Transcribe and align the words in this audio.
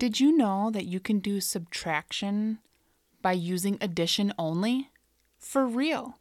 Did 0.00 0.18
you 0.18 0.34
know 0.34 0.70
that 0.70 0.86
you 0.86 0.98
can 0.98 1.18
do 1.18 1.42
subtraction 1.42 2.60
by 3.20 3.32
using 3.32 3.76
addition 3.82 4.32
only? 4.38 4.88
For 5.38 5.66
real. 5.66 6.14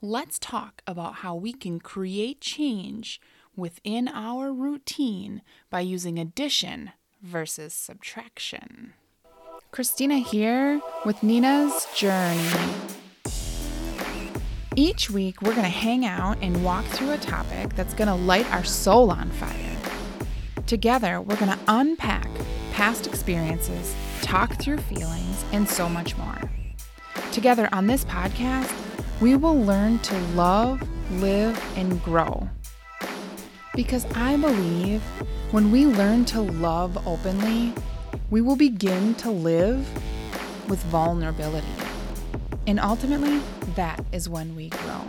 Let's 0.00 0.38
talk 0.38 0.80
about 0.86 1.16
how 1.16 1.34
we 1.34 1.52
can 1.52 1.78
create 1.78 2.40
change 2.40 3.20
within 3.54 4.08
our 4.08 4.54
routine 4.54 5.42
by 5.68 5.80
using 5.80 6.18
addition 6.18 6.92
versus 7.20 7.74
subtraction. 7.74 8.94
Christina 9.70 10.16
here 10.16 10.80
with 11.04 11.22
Nina's 11.22 11.86
Journey. 11.94 12.48
Each 14.76 15.10
week, 15.10 15.42
we're 15.42 15.52
going 15.54 15.64
to 15.64 15.68
hang 15.68 16.06
out 16.06 16.38
and 16.40 16.64
walk 16.64 16.86
through 16.86 17.10
a 17.10 17.18
topic 17.18 17.74
that's 17.74 17.92
going 17.92 18.08
to 18.08 18.14
light 18.14 18.50
our 18.50 18.64
soul 18.64 19.10
on 19.10 19.28
fire. 19.32 19.76
Together, 20.66 21.20
we're 21.20 21.36
going 21.36 21.52
to 21.52 21.58
unpack 21.68 22.30
past 22.76 23.06
experiences, 23.06 23.96
talk 24.20 24.52
through 24.56 24.76
feelings, 24.76 25.46
and 25.52 25.66
so 25.66 25.88
much 25.88 26.14
more. 26.18 26.38
Together 27.32 27.70
on 27.72 27.86
this 27.86 28.04
podcast, 28.04 28.70
we 29.18 29.34
will 29.34 29.58
learn 29.58 29.98
to 30.00 30.14
love, 30.34 30.86
live, 31.12 31.58
and 31.78 32.02
grow. 32.02 32.46
Because 33.74 34.04
I 34.14 34.36
believe 34.36 35.02
when 35.52 35.70
we 35.70 35.86
learn 35.86 36.26
to 36.26 36.42
love 36.42 36.98
openly, 37.08 37.72
we 38.28 38.42
will 38.42 38.56
begin 38.56 39.14
to 39.14 39.30
live 39.30 39.78
with 40.68 40.82
vulnerability. 40.90 41.66
And 42.66 42.78
ultimately, 42.78 43.40
that 43.74 44.04
is 44.12 44.28
when 44.28 44.54
we 44.54 44.68
grow. 44.68 45.02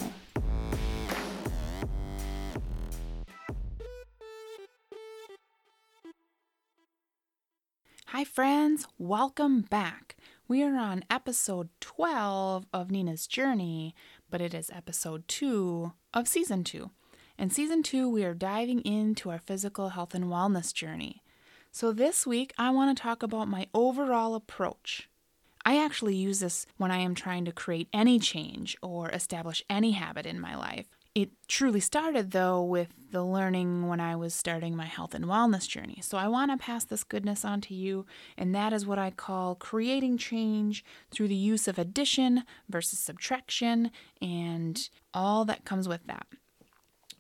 Hi, 8.18 8.24
friends, 8.24 8.88
welcome 8.98 9.62
back. 9.62 10.16
We 10.48 10.64
are 10.64 10.76
on 10.76 11.04
episode 11.08 11.70
12 11.82 12.66
of 12.74 12.90
Nina's 12.90 13.28
Journey, 13.28 13.94
but 14.32 14.42
it 14.42 14.56
is 14.56 14.72
episode 14.72 15.28
2 15.28 15.94
of 16.16 16.28
season 16.28 16.64
2. 16.64 16.90
In 17.38 17.52
season 17.52 17.84
2, 17.84 18.10
we 18.10 18.24
are 18.24 18.34
diving 18.34 18.82
into 18.82 19.30
our 19.30 19.38
physical 19.38 19.90
health 19.90 20.16
and 20.16 20.26
wellness 20.26 20.74
journey. 20.74 21.22
So, 21.72 21.92
this 21.92 22.26
week, 22.26 22.54
I 22.58 22.72
want 22.72 22.98
to 22.98 23.00
talk 23.00 23.22
about 23.22 23.50
my 23.50 23.68
overall 23.72 24.34
approach. 24.34 25.08
I 25.64 25.78
actually 25.78 26.16
use 26.16 26.40
this 26.40 26.66
when 26.78 26.90
I 26.90 26.98
am 26.98 27.14
trying 27.14 27.46
to 27.46 27.52
create 27.52 27.88
any 27.94 28.18
change 28.18 28.76
or 28.82 29.12
establish 29.12 29.62
any 29.70 29.92
habit 29.92 30.26
in 30.26 30.42
my 30.42 30.56
life. 30.56 30.97
It 31.18 31.32
truly 31.48 31.80
started, 31.80 32.30
though, 32.30 32.62
with 32.62 32.90
the 33.10 33.24
learning 33.24 33.88
when 33.88 34.00
I 34.00 34.16
was 34.16 34.36
starting 34.36 34.76
my 34.76 34.86
health 34.86 35.16
and 35.16 35.26
wellness 35.26 35.68
journey. 35.68 35.98
So 36.04 36.16
I 36.16 36.28
want 36.28 36.52
to 36.52 36.64
pass 36.64 36.84
this 36.84 37.04
goodness 37.04 37.44
on 37.44 37.60
to 37.62 37.74
you, 37.74 38.06
and 38.38 38.54
that 38.54 38.72
is 38.72 38.86
what 38.86 39.00
I 39.00 39.10
call 39.10 39.56
creating 39.56 40.20
change 40.20 40.86
through 41.10 41.30
the 41.30 41.34
use 41.34 41.68
of 41.68 41.80
addition 41.80 42.44
versus 42.70 43.00
subtraction 43.00 43.90
and 44.22 44.88
all 45.12 45.44
that 45.46 45.66
comes 45.66 45.88
with 45.88 46.06
that. 46.06 46.28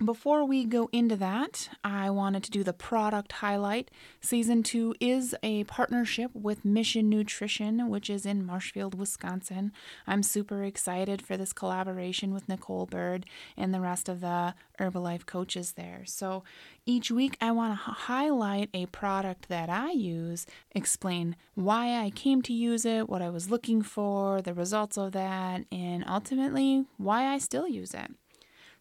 Before 0.03 0.45
we 0.45 0.63
go 0.63 0.89
into 0.91 1.15
that, 1.15 1.69
I 1.83 2.11
wanted 2.11 2.43
to 2.43 2.51
do 2.51 2.63
the 2.63 2.71
product 2.71 3.31
highlight. 3.31 3.89
Season 4.21 4.61
two 4.61 4.93
is 4.99 5.33
a 5.41 5.63
partnership 5.63 6.29
with 6.35 6.63
Mission 6.63 7.09
Nutrition, 7.09 7.89
which 7.89 8.07
is 8.07 8.23
in 8.23 8.45
Marshfield, 8.45 8.93
Wisconsin. 8.93 9.71
I'm 10.05 10.21
super 10.21 10.63
excited 10.63 11.23
for 11.23 11.35
this 11.35 11.51
collaboration 11.51 12.31
with 12.31 12.47
Nicole 12.47 12.85
Bird 12.85 13.25
and 13.57 13.73
the 13.73 13.81
rest 13.81 14.07
of 14.07 14.21
the 14.21 14.53
Herbalife 14.79 15.25
coaches 15.25 15.71
there. 15.71 16.03
So 16.05 16.43
each 16.85 17.09
week, 17.09 17.35
I 17.41 17.49
want 17.49 17.73
to 17.73 17.91
highlight 17.91 18.69
a 18.75 18.85
product 18.85 19.49
that 19.49 19.67
I 19.67 19.93
use, 19.93 20.45
explain 20.75 21.35
why 21.55 21.95
I 21.95 22.11
came 22.11 22.43
to 22.43 22.53
use 22.53 22.85
it, 22.85 23.09
what 23.09 23.23
I 23.23 23.31
was 23.31 23.49
looking 23.49 23.81
for, 23.81 24.43
the 24.43 24.53
results 24.53 24.95
of 24.95 25.13
that, 25.13 25.65
and 25.71 26.05
ultimately 26.07 26.85
why 26.97 27.25
I 27.25 27.39
still 27.39 27.67
use 27.67 27.95
it. 27.95 28.11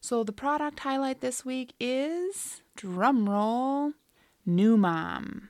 So 0.07 0.23
the 0.23 0.31
product 0.31 0.79
highlight 0.79 1.21
this 1.21 1.45
week 1.45 1.75
is 1.81 2.63
drumroll 2.79 3.95
New 4.47 4.77
Mom. 4.77 5.49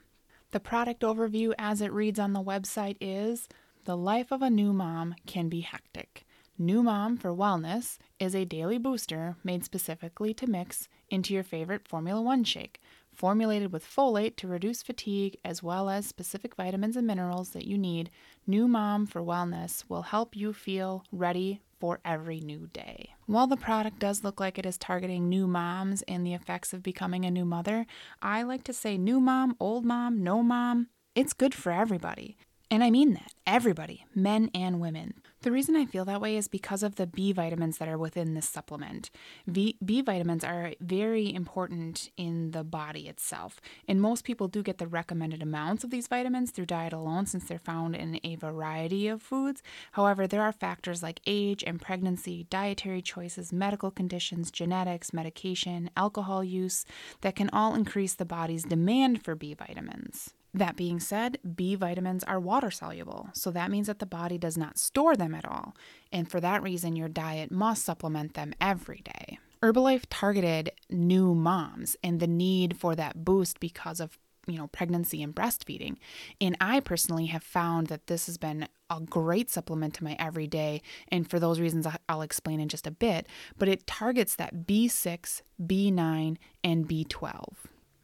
The 0.50 0.60
product 0.60 1.02
overview 1.02 1.52
as 1.58 1.82
it 1.82 1.92
reads 1.92 2.18
on 2.18 2.32
the 2.32 2.42
website 2.42 2.96
is 2.98 3.50
The 3.84 3.98
life 3.98 4.32
of 4.32 4.40
a 4.40 4.48
new 4.48 4.72
mom 4.72 5.14
can 5.26 5.50
be 5.50 5.60
hectic. 5.60 6.24
New 6.56 6.82
Mom 6.82 7.18
for 7.18 7.34
Wellness 7.34 7.98
is 8.18 8.34
a 8.34 8.46
daily 8.46 8.78
booster 8.78 9.36
made 9.44 9.62
specifically 9.62 10.32
to 10.32 10.46
mix 10.46 10.88
into 11.10 11.34
your 11.34 11.42
favorite 11.42 11.86
Formula 11.86 12.22
One 12.22 12.42
shake, 12.42 12.80
formulated 13.12 13.74
with 13.74 13.84
folate 13.84 14.36
to 14.36 14.48
reduce 14.48 14.82
fatigue 14.82 15.36
as 15.44 15.62
well 15.62 15.90
as 15.90 16.06
specific 16.06 16.56
vitamins 16.56 16.96
and 16.96 17.06
minerals 17.06 17.50
that 17.50 17.66
you 17.66 17.76
need. 17.76 18.08
New 18.46 18.66
Mom 18.66 19.04
for 19.04 19.20
Wellness 19.20 19.84
will 19.90 20.00
help 20.00 20.34
you 20.34 20.54
feel 20.54 21.04
ready 21.12 21.60
for 21.78 22.00
every 22.04 22.40
new 22.40 22.68
day. 22.72 23.10
While 23.26 23.46
the 23.46 23.56
product 23.56 23.98
does 23.98 24.24
look 24.24 24.40
like 24.40 24.58
it 24.58 24.66
is 24.66 24.78
targeting 24.78 25.28
new 25.28 25.46
moms 25.46 26.02
and 26.02 26.26
the 26.26 26.34
effects 26.34 26.72
of 26.72 26.82
becoming 26.82 27.24
a 27.24 27.30
new 27.30 27.44
mother, 27.44 27.86
I 28.22 28.42
like 28.42 28.64
to 28.64 28.72
say 28.72 28.96
new 28.96 29.20
mom, 29.20 29.56
old 29.60 29.84
mom, 29.84 30.22
no 30.22 30.42
mom. 30.42 30.88
It's 31.14 31.32
good 31.32 31.54
for 31.54 31.72
everybody. 31.72 32.36
And 32.70 32.82
I 32.82 32.90
mean 32.90 33.14
that, 33.14 33.32
everybody, 33.46 34.06
men 34.14 34.50
and 34.54 34.80
women. 34.80 35.14
The 35.46 35.52
reason 35.52 35.76
I 35.76 35.86
feel 35.86 36.04
that 36.06 36.20
way 36.20 36.36
is 36.36 36.48
because 36.48 36.82
of 36.82 36.96
the 36.96 37.06
B 37.06 37.30
vitamins 37.30 37.78
that 37.78 37.86
are 37.86 37.96
within 37.96 38.34
this 38.34 38.48
supplement. 38.48 39.12
V- 39.46 39.76
B 39.84 40.02
vitamins 40.02 40.42
are 40.42 40.72
very 40.80 41.32
important 41.32 42.10
in 42.16 42.50
the 42.50 42.64
body 42.64 43.06
itself, 43.06 43.60
and 43.86 44.02
most 44.02 44.24
people 44.24 44.48
do 44.48 44.60
get 44.60 44.78
the 44.78 44.88
recommended 44.88 45.44
amounts 45.44 45.84
of 45.84 45.90
these 45.90 46.08
vitamins 46.08 46.50
through 46.50 46.66
diet 46.66 46.92
alone 46.92 47.26
since 47.26 47.44
they're 47.44 47.60
found 47.60 47.94
in 47.94 48.18
a 48.24 48.34
variety 48.34 49.06
of 49.06 49.22
foods. 49.22 49.62
However, 49.92 50.26
there 50.26 50.42
are 50.42 50.50
factors 50.50 51.00
like 51.00 51.20
age 51.28 51.62
and 51.64 51.80
pregnancy, 51.80 52.48
dietary 52.50 53.00
choices, 53.00 53.52
medical 53.52 53.92
conditions, 53.92 54.50
genetics, 54.50 55.12
medication, 55.12 55.90
alcohol 55.96 56.42
use 56.42 56.84
that 57.20 57.36
can 57.36 57.50
all 57.52 57.76
increase 57.76 58.14
the 58.14 58.24
body's 58.24 58.64
demand 58.64 59.22
for 59.22 59.36
B 59.36 59.54
vitamins. 59.54 60.34
That 60.56 60.74
being 60.74 61.00
said, 61.00 61.38
B 61.54 61.74
vitamins 61.74 62.24
are 62.24 62.40
water 62.40 62.70
soluble, 62.70 63.28
so 63.34 63.50
that 63.50 63.70
means 63.70 63.88
that 63.88 63.98
the 63.98 64.06
body 64.06 64.38
does 64.38 64.56
not 64.56 64.78
store 64.78 65.14
them 65.14 65.34
at 65.34 65.44
all, 65.44 65.76
and 66.10 66.30
for 66.30 66.40
that 66.40 66.62
reason, 66.62 66.96
your 66.96 67.10
diet 67.10 67.50
must 67.50 67.84
supplement 67.84 68.32
them 68.32 68.54
every 68.58 69.02
day. 69.04 69.38
Herbalife 69.62 70.04
targeted 70.08 70.72
new 70.88 71.34
moms 71.34 71.94
and 72.02 72.20
the 72.20 72.26
need 72.26 72.78
for 72.78 72.94
that 72.94 73.22
boost 73.22 73.60
because 73.60 74.00
of 74.00 74.16
you 74.46 74.56
know 74.56 74.68
pregnancy 74.68 75.24
and 75.24 75.34
breastfeeding 75.34 75.96
and 76.40 76.56
i 76.60 76.78
personally 76.78 77.26
have 77.26 77.42
found 77.42 77.88
that 77.88 78.06
this 78.06 78.26
has 78.26 78.38
been 78.38 78.68
a 78.90 79.00
great 79.00 79.50
supplement 79.50 79.92
to 79.92 80.04
my 80.04 80.14
everyday 80.20 80.80
and 81.08 81.28
for 81.28 81.40
those 81.40 81.58
reasons 81.58 81.84
i'll 82.08 82.22
explain 82.22 82.60
in 82.60 82.68
just 82.68 82.86
a 82.86 82.92
bit 82.92 83.26
but 83.58 83.66
it 83.66 83.88
targets 83.88 84.36
that 84.36 84.64
b6 84.64 85.42
b9 85.60 86.36
and 86.62 86.88
b12 86.88 87.44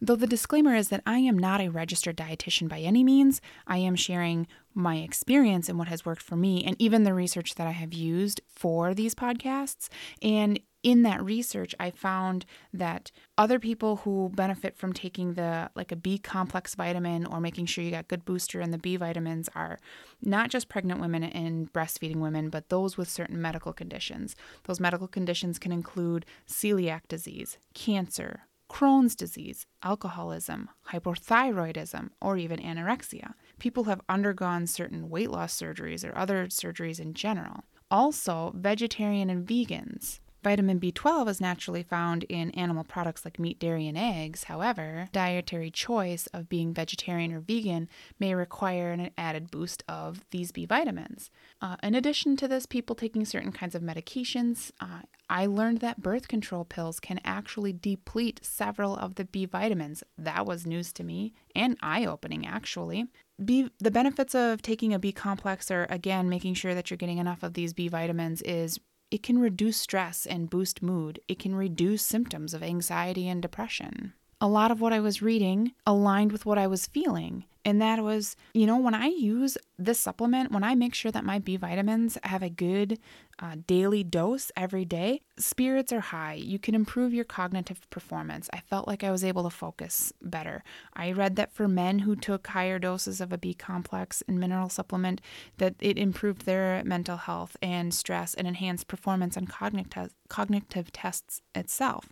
Though 0.04 0.16
the 0.16 0.26
disclaimer 0.26 0.74
is 0.74 0.88
that 0.88 1.04
I 1.06 1.18
am 1.18 1.38
not 1.38 1.60
a 1.60 1.68
registered 1.68 2.16
dietitian 2.16 2.68
by 2.68 2.80
any 2.80 3.04
means, 3.04 3.40
I 3.68 3.78
am 3.78 3.94
sharing 3.94 4.48
my 4.74 4.96
experience 4.96 5.68
and 5.68 5.78
what 5.78 5.86
has 5.86 6.04
worked 6.04 6.22
for 6.22 6.34
me, 6.34 6.64
and 6.64 6.74
even 6.80 7.04
the 7.04 7.14
research 7.14 7.54
that 7.54 7.68
I 7.68 7.70
have 7.70 7.94
used 7.94 8.40
for 8.48 8.94
these 8.94 9.14
podcasts. 9.14 9.88
And 10.20 10.58
in 10.82 11.02
that 11.02 11.22
research, 11.22 11.72
I 11.78 11.92
found 11.92 12.44
that 12.72 13.12
other 13.38 13.60
people 13.60 13.98
who 13.98 14.32
benefit 14.34 14.76
from 14.76 14.92
taking 14.92 15.34
the 15.34 15.70
like 15.76 15.92
a 15.92 15.96
B 15.96 16.19
complex 16.19 16.74
vitamin 16.74 17.24
or 17.24 17.40
making 17.40 17.66
sure 17.66 17.84
you 17.84 17.92
got 17.92 18.08
good 18.08 18.24
booster 18.24 18.60
in 18.60 18.72
the 18.72 18.78
B 18.78 18.96
vitamins 18.96 19.48
are 19.54 19.78
not 20.20 20.50
just 20.50 20.69
pregnant 20.69 21.00
women 21.00 21.22
and 21.22 21.72
breastfeeding 21.72 22.16
women, 22.16 22.50
but 22.50 22.70
those 22.70 22.96
with 22.96 23.08
certain 23.08 23.40
medical 23.40 23.72
conditions. 23.72 24.34
Those 24.64 24.80
medical 24.80 25.06
conditions 25.06 25.60
can 25.60 25.70
include 25.70 26.26
celiac 26.48 27.02
disease, 27.06 27.58
cancer, 27.72 28.48
Crohn's 28.72 29.15
disease, 29.15 29.66
alcoholism, 29.83 30.71
hypothyroidism, 30.91 32.09
or 32.22 32.38
even 32.38 32.59
anorexia. 32.59 33.34
People 33.59 33.84
have 33.84 34.00
undergone 34.09 34.67
certain 34.67 35.11
weight 35.11 35.31
loss 35.31 35.55
surgeries 35.55 36.08
or 36.08 36.17
other 36.17 36.46
surgeries 36.46 36.99
in 36.99 37.12
general. 37.12 37.64
Also, 37.91 38.50
vegetarian 38.56 39.29
and 39.29 39.46
vegans. 39.46 40.20
Vitamin 40.43 40.81
B12 40.81 41.29
is 41.29 41.41
naturally 41.41 41.83
found 41.83 42.25
in 42.25 42.50
animal 42.50 42.83
products 42.83 43.25
like 43.25 43.39
meat, 43.39 43.61
dairy, 43.61 43.87
and 43.87 43.97
eggs. 43.97 44.44
However, 44.44 45.09
dietary 45.12 45.71
choice 45.71 46.27
of 46.29 46.49
being 46.49 46.75
vegetarian 46.75 47.33
or 47.33 47.41
vegan 47.41 47.89
may 48.19 48.35
require 48.35 48.91
an 48.91 49.11
added 49.17 49.50
boost 49.50 49.85
of 49.89 50.25
these 50.31 50.50
B 50.50 50.67
vitamins. 50.67 51.31
Uh, 51.61 51.77
in 51.83 51.94
addition 51.94 52.37
to 52.39 52.49
this, 52.49 52.67
people 52.67 52.97
taking 52.97 53.25
certain 53.25 53.53
kinds 53.53 53.75
of 53.75 53.83
medications, 53.83 54.73
uh, 54.81 55.03
I 55.31 55.47
learned 55.47 55.79
that 55.79 56.03
birth 56.03 56.27
control 56.29 56.65
pills 56.65 56.99
can 56.99 57.21
actually 57.25 57.73
deplete 57.73 58.41
several 58.43 58.97
of 58.97 59.15
the 59.15 59.25
B 59.25 59.47
vitamins. 59.47 60.03
That 60.19 60.44
was 60.44 60.67
news 60.67 60.93
to 60.94 61.05
me 61.05 61.33
and 61.55 61.79
eye 61.81 62.05
opening, 62.05 62.47
actually. 62.47 63.06
B, 63.43 63.71
the 63.79 63.91
benefits 63.91 64.35
of 64.35 64.61
taking 64.61 64.93
a 64.93 64.99
B 64.99 65.12
complex 65.12 65.71
are 65.71 65.87
again 65.89 66.29
making 66.29 66.55
sure 66.55 66.75
that 66.75 66.91
you're 66.91 66.99
getting 66.99 67.19
enough 67.19 67.43
of 67.43 67.55
these 67.55 67.73
B 67.73 67.89
vitamins 67.89 68.43
is 68.43 68.79
it 69.12 69.23
can 69.23 69.38
reduce 69.38 69.76
stress 69.76 70.25
and 70.25 70.49
boost 70.49 70.81
mood. 70.81 71.20
It 71.29 71.38
can 71.38 71.55
reduce 71.55 72.03
symptoms 72.03 72.55
of 72.55 72.62
anxiety 72.62 73.29
and 73.29 73.43
depression. 73.43 74.14
A 74.41 74.49
lot 74.49 74.70
of 74.70 74.81
what 74.81 74.94
I 74.94 75.00
was 75.00 75.20
reading 75.20 75.73
aligned 75.87 76.32
with 76.32 76.47
what 76.47 76.56
I 76.56 76.67
was 76.67 76.87
feeling, 76.87 77.44
And 77.64 77.81
that 77.81 78.03
was, 78.03 78.37
you 78.55 78.67
know, 78.67 78.79
when 78.79 78.94
I 78.94 79.06
use 79.06 79.56
this 79.79 80.00
supplement, 80.00 80.50
when 80.53 80.64
I 80.64 80.75
make 80.75 80.94
sure 80.94 81.12
that 81.12 81.25
my 81.25 81.38
B 81.38 81.56
vitamins 81.56 82.19
have 82.25 82.43
a 82.43 82.50
good 82.50 82.99
uh, 83.38 83.56
daily 83.67 84.05
dose 84.05 84.53
every 84.56 84.85
day, 84.85 85.20
spirits 85.38 85.93
are 85.93 86.00
high. 86.00 86.35
You 86.35 86.59
can 86.59 86.75
improve 86.75 87.14
your 87.14 87.25
cognitive 87.25 87.88
performance. 87.91 88.49
I 88.53 88.61
felt 88.61 88.87
like 88.87 89.03
I 89.03 89.11
was 89.11 89.25
able 89.25 89.44
to 89.44 89.50
focus 89.50 90.12
better. 90.20 90.62
I 90.94 91.12
read 91.12 91.37
that 91.37 91.53
for 91.53 91.67
men 91.67 92.00
who 92.00 92.14
took 92.14 92.47
higher 92.49 92.79
doses 92.79 93.20
of 93.20 93.32
a 93.32 93.38
B 93.38 93.55
complex 93.55 94.23
and 94.29 94.38
mineral 94.38 94.69
supplement, 94.69 95.20
that 95.58 95.75
it 95.81 95.99
improved 95.99 96.47
their 96.47 96.82
mental 96.85 97.17
health 97.17 97.56
and 97.62 97.94
stress 97.94 98.35
and 98.35 98.47
enhanced 98.47 98.88
performance 98.88 99.37
on 99.37 99.47
cognitive 99.47 100.15
cognitive 100.29 100.91
tests 100.93 101.43
itself. 101.55 102.08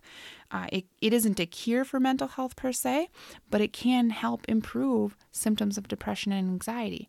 Uh, 0.51 0.67
it, 0.73 0.85
it 1.01 1.13
isn't 1.13 1.41
a 1.41 1.47
cure 1.47 1.85
for 1.85 2.01
mental 2.01 2.29
health 2.29 2.57
per 2.57 2.73
se, 2.73 3.09
but 3.51 3.61
it 3.61 3.73
can 3.73 4.11
help 4.11 4.45
improve 4.49 5.17
symptoms 5.31 5.79
of 5.79 5.89
depression 5.89 6.33
and 6.33 6.49
anxiety. 6.49 7.09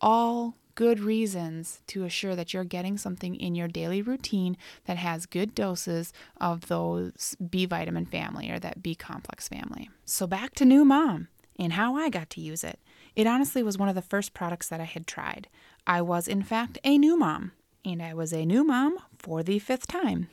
All 0.00 0.56
good 0.74 1.00
reasons 1.00 1.82
to 1.86 2.04
assure 2.04 2.34
that 2.34 2.52
you're 2.52 2.64
getting 2.64 2.96
something 2.96 3.34
in 3.34 3.54
your 3.54 3.68
daily 3.68 4.02
routine 4.02 4.56
that 4.86 4.96
has 4.96 5.26
good 5.26 5.54
doses 5.54 6.12
of 6.40 6.68
those 6.68 7.36
B 7.50 7.66
vitamin 7.66 8.06
family 8.06 8.50
or 8.50 8.58
that 8.58 8.82
B 8.82 8.94
complex 8.94 9.48
family. 9.48 9.90
So, 10.04 10.26
back 10.26 10.54
to 10.54 10.64
New 10.64 10.84
Mom 10.84 11.28
and 11.58 11.74
how 11.74 11.96
I 11.96 12.08
got 12.08 12.30
to 12.30 12.40
use 12.40 12.64
it. 12.64 12.80
It 13.14 13.26
honestly 13.26 13.62
was 13.62 13.78
one 13.78 13.88
of 13.88 13.94
the 13.94 14.02
first 14.02 14.34
products 14.34 14.68
that 14.68 14.80
I 14.80 14.84
had 14.84 15.06
tried. 15.06 15.48
I 15.86 16.00
was, 16.00 16.28
in 16.28 16.42
fact, 16.42 16.78
a 16.84 16.96
new 16.96 17.16
mom, 17.16 17.52
and 17.84 18.02
I 18.02 18.14
was 18.14 18.32
a 18.32 18.46
new 18.46 18.64
mom 18.64 18.98
for 19.18 19.42
the 19.42 19.58
fifth 19.58 19.86
time. 19.86 20.28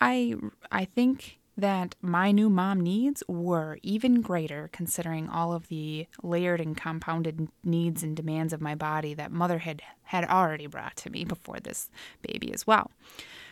I, 0.00 0.34
I 0.70 0.84
think 0.84 1.38
that 1.56 1.94
my 2.02 2.32
new 2.32 2.50
mom 2.50 2.80
needs 2.80 3.22
were 3.28 3.78
even 3.82 4.20
greater 4.20 4.68
considering 4.72 5.28
all 5.28 5.52
of 5.52 5.68
the 5.68 6.06
layered 6.22 6.60
and 6.60 6.76
compounded 6.76 7.48
needs 7.64 8.02
and 8.02 8.14
demands 8.14 8.52
of 8.52 8.60
my 8.60 8.74
body 8.74 9.14
that 9.14 9.32
motherhood 9.32 9.80
had 10.04 10.24
already 10.24 10.66
brought 10.66 10.96
to 10.96 11.10
me 11.10 11.24
before 11.24 11.58
this 11.60 11.90
baby 12.20 12.52
as 12.52 12.66
well. 12.66 12.90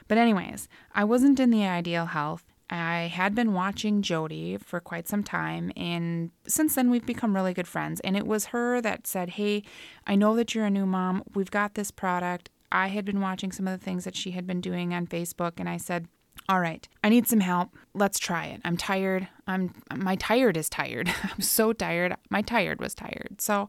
But, 0.06 0.18
anyways, 0.18 0.68
I 0.94 1.04
wasn't 1.04 1.40
in 1.40 1.50
the 1.50 1.64
ideal 1.64 2.06
health. 2.06 2.44
I 2.68 3.10
had 3.12 3.34
been 3.34 3.52
watching 3.52 4.02
Jody 4.02 4.58
for 4.58 4.80
quite 4.80 5.08
some 5.08 5.22
time, 5.22 5.72
and 5.76 6.30
since 6.46 6.74
then 6.74 6.90
we've 6.90 7.06
become 7.06 7.34
really 7.34 7.54
good 7.54 7.68
friends. 7.68 8.00
And 8.00 8.16
it 8.16 8.26
was 8.26 8.46
her 8.46 8.80
that 8.80 9.06
said, 9.06 9.30
Hey, 9.30 9.62
I 10.06 10.14
know 10.14 10.34
that 10.36 10.54
you're 10.54 10.66
a 10.66 10.70
new 10.70 10.86
mom. 10.86 11.22
We've 11.34 11.50
got 11.50 11.74
this 11.74 11.90
product. 11.90 12.50
I 12.72 12.88
had 12.88 13.04
been 13.04 13.20
watching 13.20 13.52
some 13.52 13.68
of 13.68 13.78
the 13.78 13.84
things 13.84 14.04
that 14.04 14.16
she 14.16 14.32
had 14.32 14.46
been 14.46 14.60
doing 14.60 14.92
on 14.92 15.06
Facebook, 15.06 15.52
and 15.58 15.68
I 15.68 15.76
said, 15.76 16.08
all 16.48 16.60
right, 16.60 16.86
I 17.02 17.08
need 17.08 17.26
some 17.26 17.40
help. 17.40 17.70
Let's 17.94 18.18
try 18.18 18.46
it. 18.46 18.60
I'm 18.64 18.76
tired. 18.76 19.28
I'm 19.46 19.74
my 19.94 20.16
tired 20.16 20.56
is 20.56 20.68
tired. 20.68 21.12
I'm 21.22 21.40
so 21.40 21.72
tired. 21.72 22.14
My 22.28 22.42
tired 22.42 22.80
was 22.80 22.94
tired. 22.94 23.40
So 23.40 23.68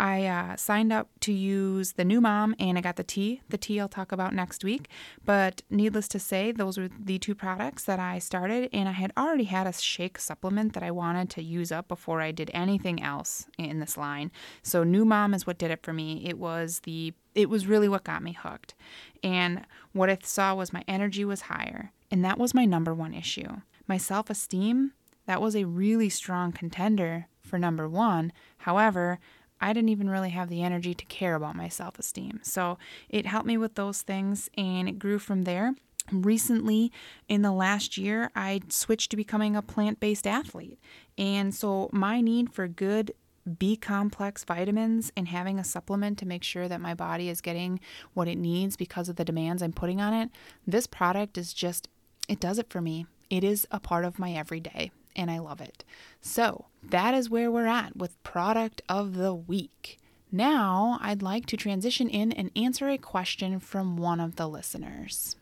I 0.00 0.24
uh, 0.24 0.56
signed 0.56 0.94
up 0.94 1.10
to 1.20 1.32
use 1.32 1.92
the 1.92 2.06
new 2.06 2.22
mom 2.22 2.56
and 2.58 2.78
I 2.78 2.80
got 2.80 2.96
the 2.96 3.04
tea. 3.04 3.42
The 3.50 3.58
tea 3.58 3.78
I'll 3.78 3.86
talk 3.86 4.12
about 4.12 4.34
next 4.34 4.64
week. 4.64 4.88
But 5.26 5.60
needless 5.68 6.08
to 6.08 6.18
say, 6.18 6.52
those 6.52 6.78
were 6.78 6.88
the 6.98 7.18
two 7.18 7.34
products 7.34 7.84
that 7.84 8.00
I 8.00 8.18
started. 8.18 8.70
And 8.72 8.88
I 8.88 8.92
had 8.92 9.12
already 9.14 9.44
had 9.44 9.66
a 9.66 9.74
shake 9.74 10.18
supplement 10.18 10.72
that 10.72 10.82
I 10.82 10.90
wanted 10.90 11.28
to 11.30 11.42
use 11.42 11.70
up 11.70 11.86
before 11.86 12.22
I 12.22 12.32
did 12.32 12.50
anything 12.54 13.02
else 13.02 13.46
in 13.58 13.78
this 13.78 13.98
line. 13.98 14.32
So 14.62 14.84
new 14.84 15.04
mom 15.04 15.34
is 15.34 15.46
what 15.46 15.58
did 15.58 15.70
it 15.70 15.82
for 15.82 15.92
me. 15.92 16.24
It 16.26 16.38
was 16.38 16.80
the 16.80 17.12
it 17.34 17.50
was 17.50 17.66
really 17.66 17.88
what 17.88 18.02
got 18.02 18.22
me 18.22 18.32
hooked. 18.32 18.74
And 19.22 19.66
what 19.92 20.08
I 20.08 20.16
saw 20.22 20.54
was 20.54 20.72
my 20.72 20.82
energy 20.88 21.26
was 21.26 21.42
higher. 21.42 21.92
And 22.10 22.24
that 22.24 22.38
was 22.38 22.54
my 22.54 22.64
number 22.64 22.94
one 22.94 23.14
issue. 23.14 23.60
My 23.86 23.96
self 23.96 24.30
esteem, 24.30 24.92
that 25.26 25.40
was 25.40 25.54
a 25.54 25.64
really 25.64 26.08
strong 26.08 26.52
contender 26.52 27.26
for 27.40 27.58
number 27.58 27.88
one. 27.88 28.32
However, 28.58 29.18
I 29.60 29.72
didn't 29.72 29.90
even 29.90 30.08
really 30.08 30.30
have 30.30 30.48
the 30.48 30.62
energy 30.62 30.94
to 30.94 31.04
care 31.06 31.34
about 31.34 31.56
my 31.56 31.68
self 31.68 31.98
esteem. 31.98 32.40
So 32.42 32.78
it 33.08 33.26
helped 33.26 33.46
me 33.46 33.56
with 33.56 33.74
those 33.74 34.02
things 34.02 34.48
and 34.56 34.88
it 34.88 34.98
grew 34.98 35.18
from 35.18 35.42
there. 35.42 35.74
Recently, 36.10 36.90
in 37.28 37.42
the 37.42 37.52
last 37.52 37.96
year, 37.96 38.30
I 38.34 38.60
switched 38.68 39.10
to 39.10 39.16
becoming 39.16 39.54
a 39.54 39.62
plant 39.62 40.00
based 40.00 40.26
athlete. 40.26 40.80
And 41.16 41.54
so 41.54 41.90
my 41.92 42.20
need 42.20 42.52
for 42.52 42.66
good 42.66 43.12
B 43.58 43.76
complex 43.76 44.44
vitamins 44.44 45.12
and 45.16 45.28
having 45.28 45.58
a 45.58 45.64
supplement 45.64 46.18
to 46.18 46.26
make 46.26 46.44
sure 46.44 46.68
that 46.68 46.80
my 46.80 46.94
body 46.94 47.28
is 47.28 47.40
getting 47.40 47.80
what 48.14 48.28
it 48.28 48.38
needs 48.38 48.76
because 48.76 49.08
of 49.08 49.16
the 49.16 49.24
demands 49.24 49.62
I'm 49.62 49.72
putting 49.72 50.00
on 50.00 50.12
it, 50.12 50.30
this 50.66 50.86
product 50.86 51.38
is 51.38 51.52
just, 51.52 51.88
it 52.30 52.38
does 52.38 52.60
it 52.60 52.70
for 52.70 52.80
me. 52.80 53.06
It 53.28 53.42
is 53.42 53.66
a 53.72 53.80
part 53.80 54.04
of 54.04 54.20
my 54.20 54.32
everyday 54.32 54.92
and 55.16 55.30
I 55.30 55.38
love 55.40 55.60
it. 55.60 55.84
So 56.20 56.66
that 56.82 57.12
is 57.12 57.28
where 57.28 57.50
we're 57.50 57.66
at 57.66 57.96
with 57.96 58.22
product 58.22 58.82
of 58.88 59.14
the 59.14 59.34
week. 59.34 59.98
Now, 60.30 60.98
I'd 61.00 61.22
like 61.22 61.46
to 61.46 61.56
transition 61.56 62.08
in 62.08 62.30
and 62.30 62.52
answer 62.54 62.88
a 62.88 62.98
question 62.98 63.58
from 63.58 63.96
one 63.96 64.20
of 64.20 64.36
the 64.36 64.48
listeners. 64.48 65.34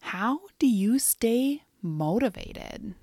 How 0.00 0.40
do 0.58 0.66
you 0.66 0.98
stay 0.98 1.62
motivated? 1.80 2.94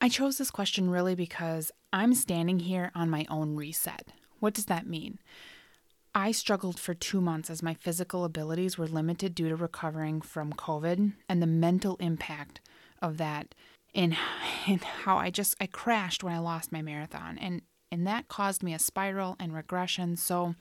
I 0.00 0.08
chose 0.08 0.38
this 0.38 0.52
question 0.52 0.88
really 0.88 1.16
because 1.16 1.72
I'm 1.92 2.14
standing 2.14 2.60
here 2.60 2.92
on 2.94 3.10
my 3.10 3.26
own 3.28 3.56
reset. 3.56 4.12
What 4.38 4.54
does 4.54 4.66
that 4.66 4.86
mean? 4.86 5.18
I 6.20 6.32
struggled 6.32 6.78
for 6.78 6.92
two 6.92 7.22
months 7.22 7.48
as 7.48 7.62
my 7.62 7.72
physical 7.72 8.26
abilities 8.26 8.76
were 8.76 8.86
limited 8.86 9.34
due 9.34 9.48
to 9.48 9.56
recovering 9.56 10.20
from 10.20 10.52
COVID 10.52 11.14
and 11.30 11.42
the 11.42 11.46
mental 11.46 11.96
impact 11.96 12.60
of 13.00 13.16
that 13.16 13.54
and, 13.94 14.14
how 15.04 15.16
I 15.16 15.30
just 15.30 15.56
I 15.60 15.66
crashed 15.66 16.22
when 16.22 16.34
I 16.34 16.38
lost 16.38 16.72
my 16.72 16.82
marathon 16.82 17.38
and 17.38 17.62
and 17.90 18.06
that 18.06 18.28
caused 18.28 18.62
me 18.62 18.72
a 18.72 18.78
spiral 18.78 19.34
and 19.40 19.52
regression. 19.52 20.16
So 20.16 20.54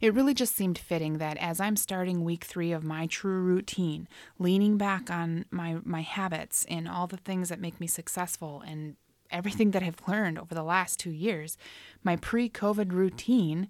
it 0.00 0.14
really 0.14 0.32
just 0.32 0.56
seemed 0.56 0.78
fitting 0.78 1.18
that 1.18 1.36
as 1.36 1.60
I'm 1.60 1.76
starting 1.76 2.24
week 2.24 2.44
three 2.44 2.72
of 2.72 2.82
my 2.82 3.06
true 3.06 3.42
routine, 3.42 4.08
leaning 4.38 4.78
back 4.78 5.10
on 5.10 5.44
my, 5.50 5.76
my 5.84 6.00
habits 6.00 6.64
and 6.70 6.88
all 6.88 7.06
the 7.06 7.18
things 7.18 7.50
that 7.50 7.60
make 7.60 7.80
me 7.80 7.86
successful 7.86 8.62
and 8.66 8.96
everything 9.30 9.72
that 9.72 9.82
I've 9.82 10.08
learned 10.08 10.38
over 10.38 10.54
the 10.54 10.62
last 10.62 10.98
two 10.98 11.10
years, 11.10 11.58
my 12.02 12.16
pre 12.16 12.48
COVID 12.48 12.92
routine 12.92 13.68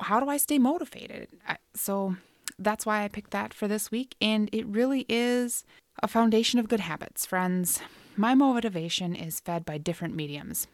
how 0.00 0.20
do 0.20 0.28
I 0.28 0.36
stay 0.36 0.58
motivated? 0.58 1.28
So 1.74 2.16
that's 2.58 2.84
why 2.84 3.04
I 3.04 3.08
picked 3.08 3.30
that 3.30 3.54
for 3.54 3.68
this 3.68 3.90
week. 3.90 4.14
And 4.20 4.48
it 4.52 4.66
really 4.66 5.06
is 5.08 5.64
a 6.02 6.08
foundation 6.08 6.58
of 6.58 6.68
good 6.68 6.80
habits, 6.80 7.26
friends. 7.26 7.80
My 8.16 8.34
motivation 8.34 9.14
is 9.14 9.40
fed 9.40 9.64
by 9.64 9.78
different 9.78 10.14
mediums, 10.14 10.66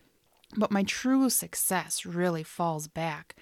but 0.57 0.71
my 0.71 0.83
true 0.83 1.31
success 1.31 2.05
really 2.05 2.43
falls 2.43 2.89
back 2.89 3.37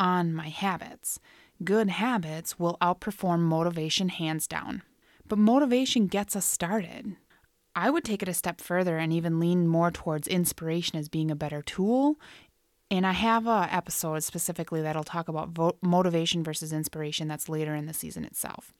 on 0.00 0.32
my 0.32 0.48
habits. 0.48 1.20
Good 1.62 1.90
habits 1.90 2.58
will 2.58 2.78
outperform 2.80 3.40
motivation 3.40 4.08
hands 4.08 4.46
down. 4.46 4.82
But 5.28 5.38
motivation 5.38 6.06
gets 6.06 6.34
us 6.34 6.44
started. 6.44 7.16
I 7.74 7.88
would 7.88 8.04
take 8.04 8.22
it 8.22 8.28
a 8.28 8.34
step 8.34 8.60
further 8.60 8.98
and 8.98 9.12
even 9.12 9.40
lean 9.40 9.66
more 9.66 9.90
towards 9.90 10.28
inspiration 10.28 10.98
as 10.98 11.08
being 11.08 11.30
a 11.30 11.36
better 11.36 11.62
tool 11.62 12.18
and 12.92 13.06
I 13.06 13.12
have 13.12 13.46
a 13.46 13.68
episode 13.70 14.22
specifically 14.22 14.82
that'll 14.82 15.02
talk 15.02 15.26
about 15.26 15.48
vo- 15.48 15.78
motivation 15.80 16.44
versus 16.44 16.74
inspiration 16.74 17.26
that's 17.26 17.48
later 17.48 17.74
in 17.74 17.86
the 17.86 17.94
season 17.94 18.22
itself. 18.22 18.74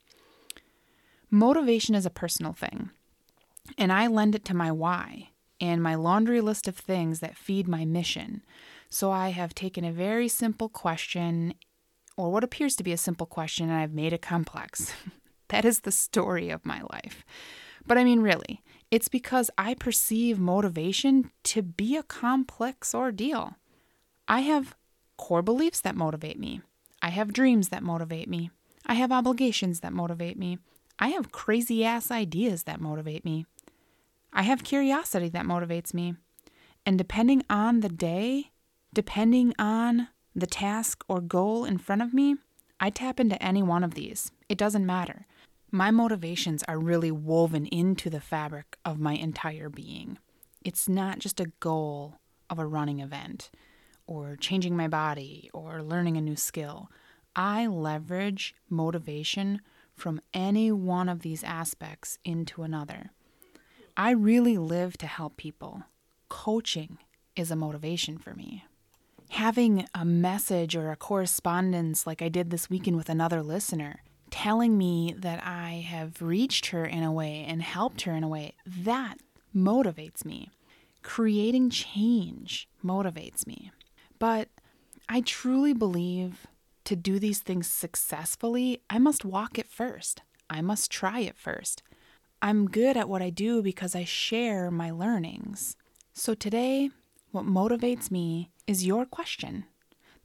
Motivation 1.31 1.95
is 1.95 2.05
a 2.05 2.11
personal 2.11 2.53
thing, 2.53 2.91
and 3.79 3.91
I 3.91 4.09
lend 4.09 4.35
it 4.35 4.45
to 4.45 4.55
my 4.55 4.71
why 4.71 5.31
and 5.63 5.83
my 5.83 5.95
laundry 5.95 6.43
list 6.43 6.69
of 6.69 6.77
things 6.77 7.21
that 7.21 7.39
feed 7.39 7.67
my 7.67 7.87
mission. 7.87 8.45
So 8.91 9.11
I 9.11 9.31
have 9.31 9.55
taken 9.55 9.83
a 9.83 9.93
very 9.93 10.29
simple 10.29 10.69
question, 10.69 11.55
or 12.15 12.31
what 12.31 12.45
appears 12.45 12.77
to 12.77 12.85
be 12.85 12.93
a 12.93 12.99
simple 12.99 13.27
question, 13.27 13.71
and 13.71 13.79
I've 13.79 13.95
made 13.95 14.13
it 14.13 14.21
complex. 14.21 14.93
that 15.49 15.65
is 15.65 15.81
the 15.81 15.93
story 15.93 16.51
of 16.51 16.67
my 16.67 16.83
life. 16.93 17.25
But 17.87 17.97
I 17.97 18.05
mean, 18.05 18.21
really, 18.21 18.61
it's 18.91 19.09
because 19.09 19.51
I 19.57 19.73
perceive 19.73 20.39
motivation 20.39 21.31
to 21.45 21.63
be 21.63 21.97
a 21.97 22.03
complex 22.03 22.95
ordeal. 22.95 23.57
I 24.33 24.41
have 24.41 24.75
core 25.19 25.43
beliefs 25.43 25.83
that 25.83 25.95
motivate 25.95 26.41
me. 26.41 26.63
I 27.03 27.11
have 27.11 27.35
dreams 27.35 27.69
that 27.69 27.83
motivate 27.83 28.31
me. 28.31 28.51
I 28.87 28.95
have 28.95 29.13
obligations 29.13 29.81
that 29.81 29.93
motivate 29.93 30.39
me. 30.39 30.57
I 30.99 31.09
have 31.09 31.33
crazy 31.33 31.85
ass 31.85 32.11
ideas 32.11 32.63
that 32.63 32.81
motivate 32.81 33.27
me. 33.27 33.45
I 34.33 34.45
have 34.45 34.65
curiosity 34.65 35.29
that 35.29 35.45
motivates 35.45 35.93
me. 35.93 36.15
And 36.87 36.97
depending 36.97 37.43
on 37.51 37.81
the 37.81 37.91
day, 37.91 38.53
depending 38.95 39.53
on 39.59 40.09
the 40.35 40.47
task 40.47 41.05
or 41.09 41.21
goal 41.21 41.67
in 41.67 41.77
front 41.77 42.01
of 42.01 42.15
me, 42.15 42.37
I 42.81 42.89
tap 42.89 43.21
into 43.21 43.41
any 43.43 43.63
one 43.63 43.85
of 43.85 43.93
these. 43.93 44.33
It 44.49 44.57
doesn't 44.57 44.87
matter. 44.87 45.27
My 45.71 45.91
motivations 45.91 46.65
are 46.67 46.79
really 46.79 47.11
woven 47.11 47.67
into 47.67 48.09
the 48.09 48.19
fabric 48.19 48.79
of 48.83 48.99
my 48.99 49.13
entire 49.13 49.69
being. 49.69 50.17
It's 50.65 50.89
not 50.89 51.19
just 51.19 51.39
a 51.39 51.53
goal 51.61 52.15
of 52.49 52.59
a 52.59 52.65
running 52.67 53.01
event 53.01 53.51
or 54.13 54.37
changing 54.37 54.77
my 54.77 54.89
body 54.89 55.51
or 55.53 55.83
learning 55.83 56.17
a 56.17 56.21
new 56.21 56.37
skill. 56.37 56.91
I 57.35 57.67
leverage 57.67 58.55
motivation 58.69 59.61
from 59.95 60.21
any 60.35 60.71
one 60.71 61.09
of 61.09 61.23
these 61.23 61.43
aspects 61.45 62.19
into 62.25 62.63
another. 62.63 63.11
I 63.97 64.11
really 64.11 64.59
live 64.59 64.97
to 64.99 65.07
help 65.07 65.37
people. 65.37 65.85
coaching 66.29 66.99
is 67.37 67.51
a 67.51 67.57
motivation 67.57 68.19
for 68.19 68.35
me. 68.35 68.65
Having 69.31 69.87
a 69.95 70.05
message 70.05 70.75
or 70.75 70.91
a 70.91 70.97
correspondence 70.97 72.07
like 72.07 72.23
I 72.23 72.29
did 72.29 72.51
this 72.51 72.71
weekend 72.71 72.97
with 72.97 73.09
another 73.09 73.43
listener 73.43 74.01
telling 74.31 74.79
me 74.79 75.15
that 75.19 75.45
I 75.45 75.85
have 75.87 76.23
reached 76.23 76.67
her 76.67 76.85
in 76.87 77.03
a 77.03 77.13
way 77.13 77.45
and 77.47 77.63
helped 77.63 78.03
her 78.03 78.13
in 78.13 78.25
a 78.25 78.29
way, 78.29 78.55
that 78.67 79.19
motivates 79.55 80.25
me. 80.25 80.51
Creating 81.03 81.69
change 81.69 82.67
motivates 82.83 83.47
me. 83.47 83.71
But 84.23 84.51
I 85.09 85.21
truly 85.21 85.73
believe 85.73 86.47
to 86.85 86.95
do 86.95 87.19
these 87.19 87.41
things 87.41 87.67
successfully, 87.67 88.81
I 88.89 89.01
must 89.01 89.25
walk 89.25 89.59
it 89.59 89.67
first. 89.67 90.23
I 90.49 90.61
must 90.61 90.93
try 90.93 91.19
it 91.19 91.37
first. 91.37 91.83
I'm 92.41 92.71
good 92.71 92.97
at 92.97 93.09
what 93.09 93.21
I 93.21 93.31
do 93.31 93.63
because 93.63 93.97
I 93.97 94.05
share 94.05 94.71
my 94.71 94.93
learnings. 94.93 95.77
So 96.13 96.35
today, 96.35 96.91
what 97.33 97.47
motivates 97.47 98.13
me 98.13 98.53
is 98.69 98.87
your 98.87 99.07
question 99.07 99.65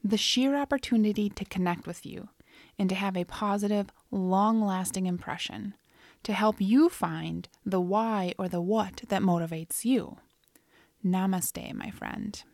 the 0.04 0.16
sheer 0.16 0.54
opportunity 0.54 1.28
to 1.30 1.44
connect 1.44 1.88
with 1.88 2.06
you 2.06 2.28
and 2.78 2.88
to 2.90 2.94
have 2.94 3.16
a 3.16 3.24
positive, 3.24 3.88
long 4.12 4.62
lasting 4.62 5.06
impression, 5.06 5.74
to 6.22 6.32
help 6.32 6.60
you 6.60 6.88
find 6.88 7.48
the 7.66 7.80
why 7.80 8.32
or 8.38 8.48
the 8.48 8.60
what 8.62 9.02
that 9.08 9.22
motivates 9.22 9.84
you. 9.84 10.18
Namaste, 11.04 11.74
my 11.74 11.90
friend. 11.90 12.44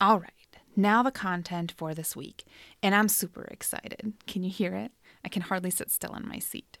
All 0.00 0.20
right, 0.20 0.32
now 0.76 1.02
the 1.02 1.10
content 1.10 1.72
for 1.76 1.94
this 1.94 2.14
week, 2.14 2.44
and 2.82 2.94
I'm 2.94 3.08
super 3.08 3.44
excited. 3.44 4.12
Can 4.26 4.42
you 4.42 4.50
hear 4.50 4.74
it? 4.74 4.92
I 5.24 5.28
can 5.28 5.42
hardly 5.42 5.70
sit 5.70 5.90
still 5.90 6.14
in 6.14 6.28
my 6.28 6.38
seat. 6.38 6.78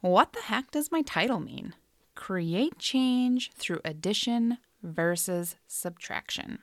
What 0.00 0.32
the 0.32 0.40
heck 0.40 0.70
does 0.70 0.92
my 0.92 1.02
title 1.02 1.40
mean? 1.40 1.74
Create 2.14 2.78
change 2.78 3.50
through 3.54 3.80
addition 3.84 4.58
versus 4.82 5.56
subtraction. 5.66 6.58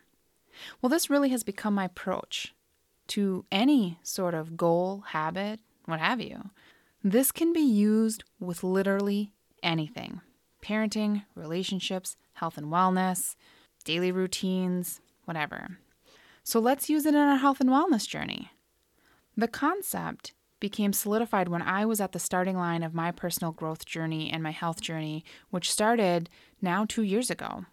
Well, 0.82 0.90
this 0.90 1.10
really 1.10 1.30
has 1.30 1.44
become 1.44 1.74
my 1.74 1.86
approach 1.86 2.54
to 3.08 3.46
any 3.52 3.98
sort 4.04 4.34
of 4.34 4.58
goal, 4.58 5.04
habit, 5.08 5.60
what 5.86 6.00
have 6.00 6.22
you. 6.22 6.52
This 7.04 7.32
can 7.32 7.54
be 7.54 7.62
used 7.62 8.24
with 8.40 8.64
literally 8.64 9.32
anything 9.64 10.22
parenting, 10.62 11.24
relationships, 11.36 12.18
health 12.34 12.58
and 12.58 12.68
wellness, 12.68 13.36
daily 13.86 14.12
routines, 14.12 15.00
whatever. 15.24 15.78
So 16.50 16.60
let's 16.60 16.90
use 16.90 17.06
it 17.06 17.14
in 17.14 17.20
our 17.20 17.38
health 17.38 17.62
and 17.62 17.70
wellness 17.70 18.08
journey. 18.08 18.50
The 19.38 19.48
concept 19.48 20.34
became 20.60 20.94
solidified 20.94 21.48
when 21.48 21.62
I 21.62 21.86
was 21.86 22.02
at 22.02 22.12
the 22.12 22.18
starting 22.18 22.58
line 22.58 22.82
of 22.82 22.92
my 22.92 23.12
personal 23.12 23.52
growth 23.52 23.86
journey 23.86 24.32
and 24.32 24.42
my 24.42 24.50
health 24.50 24.82
journey, 24.82 25.24
which 25.52 25.72
started 25.72 26.28
now 26.60 26.86
two 26.90 27.04
years 27.04 27.30
ago. 27.30 27.66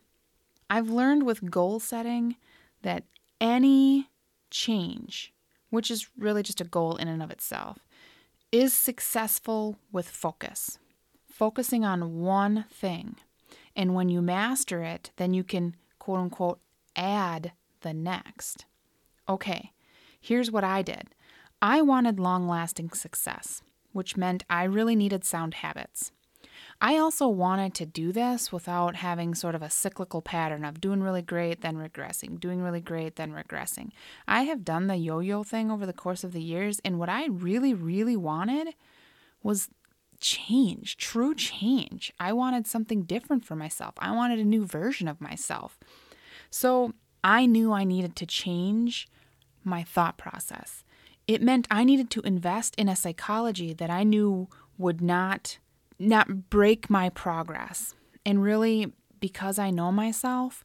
I've 0.68 0.90
learned 0.90 1.22
with 1.22 1.50
goal 1.50 1.80
setting 1.80 2.36
that 2.82 3.04
any 3.40 4.10
change, 4.50 5.32
which 5.70 5.90
is 5.90 6.10
really 6.18 6.42
just 6.42 6.60
a 6.60 6.64
goal 6.64 6.96
in 6.96 7.08
and 7.08 7.22
of 7.22 7.30
itself, 7.30 7.78
is 8.52 8.74
successful 8.74 9.78
with 9.90 10.06
focus. 10.06 10.78
Focusing 11.24 11.86
on 11.86 12.20
one 12.20 12.66
thing. 12.70 13.16
And 13.74 13.94
when 13.94 14.10
you 14.10 14.20
master 14.20 14.82
it, 14.82 15.12
then 15.16 15.32
you 15.32 15.44
can 15.44 15.76
quote 15.98 16.18
unquote 16.18 16.60
add 16.94 17.52
the 17.80 17.94
next. 17.94 18.65
Okay, 19.28 19.72
here's 20.20 20.50
what 20.50 20.64
I 20.64 20.82
did 20.82 21.08
I 21.60 21.82
wanted 21.82 22.20
long 22.20 22.46
lasting 22.46 22.90
success, 22.90 23.62
which 23.92 24.16
meant 24.16 24.44
I 24.48 24.64
really 24.64 24.96
needed 24.96 25.24
sound 25.24 25.54
habits. 25.54 26.12
I 26.80 26.96
also 26.96 27.28
wanted 27.28 27.74
to 27.74 27.86
do 27.86 28.12
this 28.12 28.52
without 28.52 28.96
having 28.96 29.34
sort 29.34 29.54
of 29.54 29.62
a 29.62 29.70
cyclical 29.70 30.20
pattern 30.20 30.64
of 30.64 30.80
doing 30.80 31.02
really 31.02 31.22
great, 31.22 31.62
then 31.62 31.76
regressing, 31.76 32.38
doing 32.38 32.60
really 32.60 32.80
great, 32.80 33.16
then 33.16 33.32
regressing. 33.32 33.90
I 34.28 34.42
have 34.42 34.64
done 34.64 34.86
the 34.86 34.96
yo 34.96 35.20
yo 35.20 35.42
thing 35.42 35.70
over 35.70 35.86
the 35.86 35.92
course 35.92 36.24
of 36.24 36.32
the 36.32 36.42
years, 36.42 36.80
and 36.84 36.98
what 36.98 37.08
I 37.08 37.26
really, 37.26 37.72
really 37.72 38.16
wanted 38.16 38.74
was 39.42 39.68
change, 40.20 40.96
true 40.96 41.34
change. 41.34 42.12
I 42.20 42.32
wanted 42.32 42.66
something 42.66 43.02
different 43.02 43.44
for 43.44 43.56
myself. 43.56 43.94
I 43.98 44.14
wanted 44.14 44.38
a 44.38 44.44
new 44.44 44.66
version 44.66 45.08
of 45.08 45.20
myself. 45.20 45.78
So 46.50 46.92
I 47.24 47.46
knew 47.46 47.72
I 47.72 47.84
needed 47.84 48.16
to 48.16 48.26
change 48.26 49.08
my 49.66 49.82
thought 49.82 50.16
process. 50.16 50.84
It 51.26 51.42
meant 51.42 51.66
I 51.70 51.84
needed 51.84 52.10
to 52.10 52.20
invest 52.22 52.74
in 52.76 52.88
a 52.88 52.96
psychology 52.96 53.72
that 53.74 53.90
I 53.90 54.04
knew 54.04 54.48
would 54.78 55.00
not 55.00 55.58
not 55.98 56.50
break 56.50 56.90
my 56.90 57.08
progress. 57.08 57.94
And 58.24 58.42
really, 58.42 58.92
because 59.18 59.58
I 59.58 59.70
know 59.70 59.90
myself, 59.90 60.62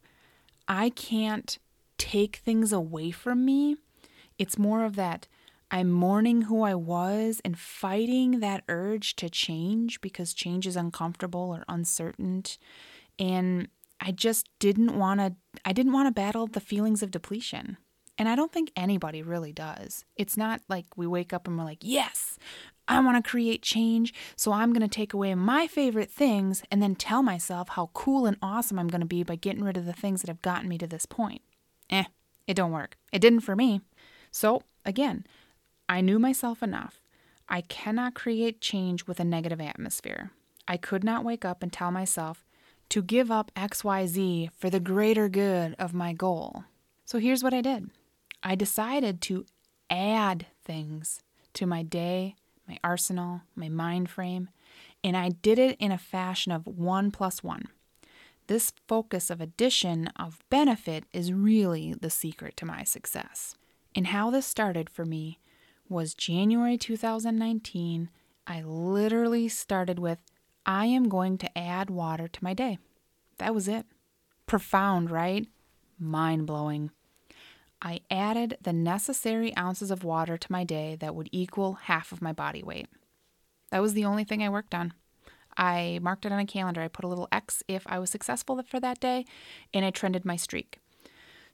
I 0.67 0.89
can't 0.89 1.57
take 1.97 2.37
things 2.37 2.73
away 2.73 3.11
from 3.11 3.45
me. 3.45 3.77
It's 4.37 4.57
more 4.57 4.83
of 4.83 4.95
that 4.97 5.27
I'm 5.69 5.89
mourning 5.89 6.43
who 6.43 6.63
I 6.63 6.75
was 6.75 7.41
and 7.45 7.57
fighting 7.57 8.41
that 8.41 8.63
urge 8.67 9.15
to 9.17 9.29
change 9.29 10.01
because 10.01 10.33
change 10.33 10.67
is 10.67 10.75
uncomfortable 10.75 11.49
or 11.49 11.63
uncertain. 11.69 12.43
And 13.17 13.69
I 14.01 14.11
just 14.11 14.49
didn't 14.59 14.97
want 14.97 15.21
to 15.21 15.35
I 15.63 15.71
didn't 15.71 15.93
want 15.93 16.07
to 16.07 16.11
battle 16.11 16.47
the 16.47 16.59
feelings 16.59 17.01
of 17.01 17.11
depletion. 17.11 17.77
And 18.17 18.29
I 18.29 18.35
don't 18.35 18.51
think 18.51 18.71
anybody 18.75 19.23
really 19.23 19.51
does. 19.51 20.05
It's 20.15 20.37
not 20.37 20.61
like 20.69 20.85
we 20.95 21.07
wake 21.07 21.33
up 21.33 21.47
and 21.47 21.57
we're 21.57 21.63
like, 21.63 21.79
"Yes, 21.81 22.37
I 22.87 22.99
want 22.99 23.23
to 23.23 23.29
create 23.29 23.61
change, 23.61 24.13
so 24.35 24.51
I'm 24.51 24.73
going 24.73 24.87
to 24.87 24.93
take 24.93 25.13
away 25.13 25.33
my 25.33 25.65
favorite 25.65 26.11
things 26.11 26.61
and 26.69 26.83
then 26.83 26.95
tell 26.95 27.23
myself 27.23 27.69
how 27.69 27.89
cool 27.93 28.25
and 28.25 28.37
awesome 28.41 28.77
I'm 28.77 28.89
going 28.89 29.01
to 29.01 29.07
be 29.07 29.23
by 29.23 29.35
getting 29.37 29.63
rid 29.63 29.77
of 29.77 29.85
the 29.85 29.93
things 29.93 30.21
that 30.21 30.27
have 30.27 30.41
gotten 30.41 30.67
me 30.67 30.77
to 30.77 30.87
this 30.87 31.05
point. 31.05 31.41
Eh, 31.89 32.03
it 32.47 32.55
don't 32.55 32.73
work. 32.73 32.97
It 33.13 33.19
didn't 33.19 33.41
for 33.41 33.55
me. 33.55 33.79
So, 34.29 34.63
again, 34.85 35.25
I 35.87 36.01
knew 36.01 36.19
myself 36.19 36.61
enough. 36.61 37.01
I 37.47 37.61
cannot 37.61 38.13
create 38.13 38.61
change 38.61 39.07
with 39.07 39.19
a 39.19 39.25
negative 39.25 39.61
atmosphere. 39.61 40.31
I 40.67 40.77
could 40.77 41.03
not 41.03 41.25
wake 41.25 41.45
up 41.45 41.63
and 41.63 41.71
tell 41.71 41.91
myself 41.91 42.45
to 42.89 43.01
give 43.01 43.31
up 43.31 43.51
XYZ 43.55 44.49
for 44.57 44.69
the 44.69 44.79
greater 44.79 45.29
good 45.29 45.75
of 45.79 45.93
my 45.93 46.13
goal. 46.13 46.65
So 47.05 47.19
here's 47.19 47.43
what 47.43 47.53
I 47.53 47.61
did 47.61 47.89
I 48.43 48.55
decided 48.55 49.21
to 49.23 49.45
add 49.89 50.47
things 50.63 51.21
to 51.53 51.65
my 51.65 51.83
day 51.83 52.35
my 52.71 52.77
arsenal, 52.85 53.41
my 53.53 53.67
mind 53.67 54.09
frame, 54.09 54.47
and 55.03 55.17
I 55.17 55.29
did 55.29 55.59
it 55.59 55.75
in 55.79 55.91
a 55.91 55.97
fashion 55.97 56.53
of 56.53 56.65
one 56.65 57.11
plus 57.11 57.43
one. 57.43 57.65
This 58.47 58.71
focus 58.87 59.29
of 59.29 59.41
addition 59.41 60.07
of 60.15 60.39
benefit 60.49 61.03
is 61.11 61.33
really 61.33 61.93
the 61.93 62.09
secret 62.09 62.55
to 62.57 62.65
my 62.65 62.83
success. 62.83 63.55
And 63.93 64.07
how 64.07 64.29
this 64.29 64.45
started 64.45 64.89
for 64.89 65.05
me 65.05 65.39
was 65.89 66.13
January 66.13 66.77
2019. 66.77 68.09
I 68.47 68.61
literally 68.61 69.49
started 69.49 69.99
with, 69.99 70.19
I 70.65 70.85
am 70.85 71.09
going 71.09 71.37
to 71.39 71.57
add 71.57 71.89
water 71.89 72.27
to 72.27 72.43
my 72.43 72.53
day. 72.53 72.77
That 73.37 73.53
was 73.53 73.67
it. 73.67 73.85
Profound, 74.45 75.11
right? 75.11 75.47
Mind 75.99 76.47
blowing. 76.47 76.91
I 77.81 78.01
added 78.11 78.57
the 78.61 78.73
necessary 78.73 79.55
ounces 79.57 79.89
of 79.89 80.03
water 80.03 80.37
to 80.37 80.51
my 80.51 80.63
day 80.63 80.95
that 80.99 81.15
would 81.15 81.29
equal 81.31 81.73
half 81.73 82.11
of 82.11 82.21
my 82.21 82.31
body 82.31 82.61
weight. 82.61 82.87
That 83.71 83.81
was 83.81 83.93
the 83.93 84.05
only 84.05 84.23
thing 84.23 84.43
I 84.43 84.49
worked 84.49 84.75
on. 84.75 84.93
I 85.57 85.99
marked 86.01 86.25
it 86.25 86.31
on 86.31 86.39
a 86.39 86.45
calendar. 86.45 86.81
I 86.81 86.87
put 86.87 87.05
a 87.05 87.07
little 87.07 87.27
X 87.31 87.63
if 87.67 87.83
I 87.87 87.99
was 87.99 88.09
successful 88.09 88.61
for 88.67 88.79
that 88.79 88.99
day, 88.99 89.25
and 89.73 89.83
I 89.83 89.89
trended 89.89 90.25
my 90.25 90.35
streak. 90.35 90.79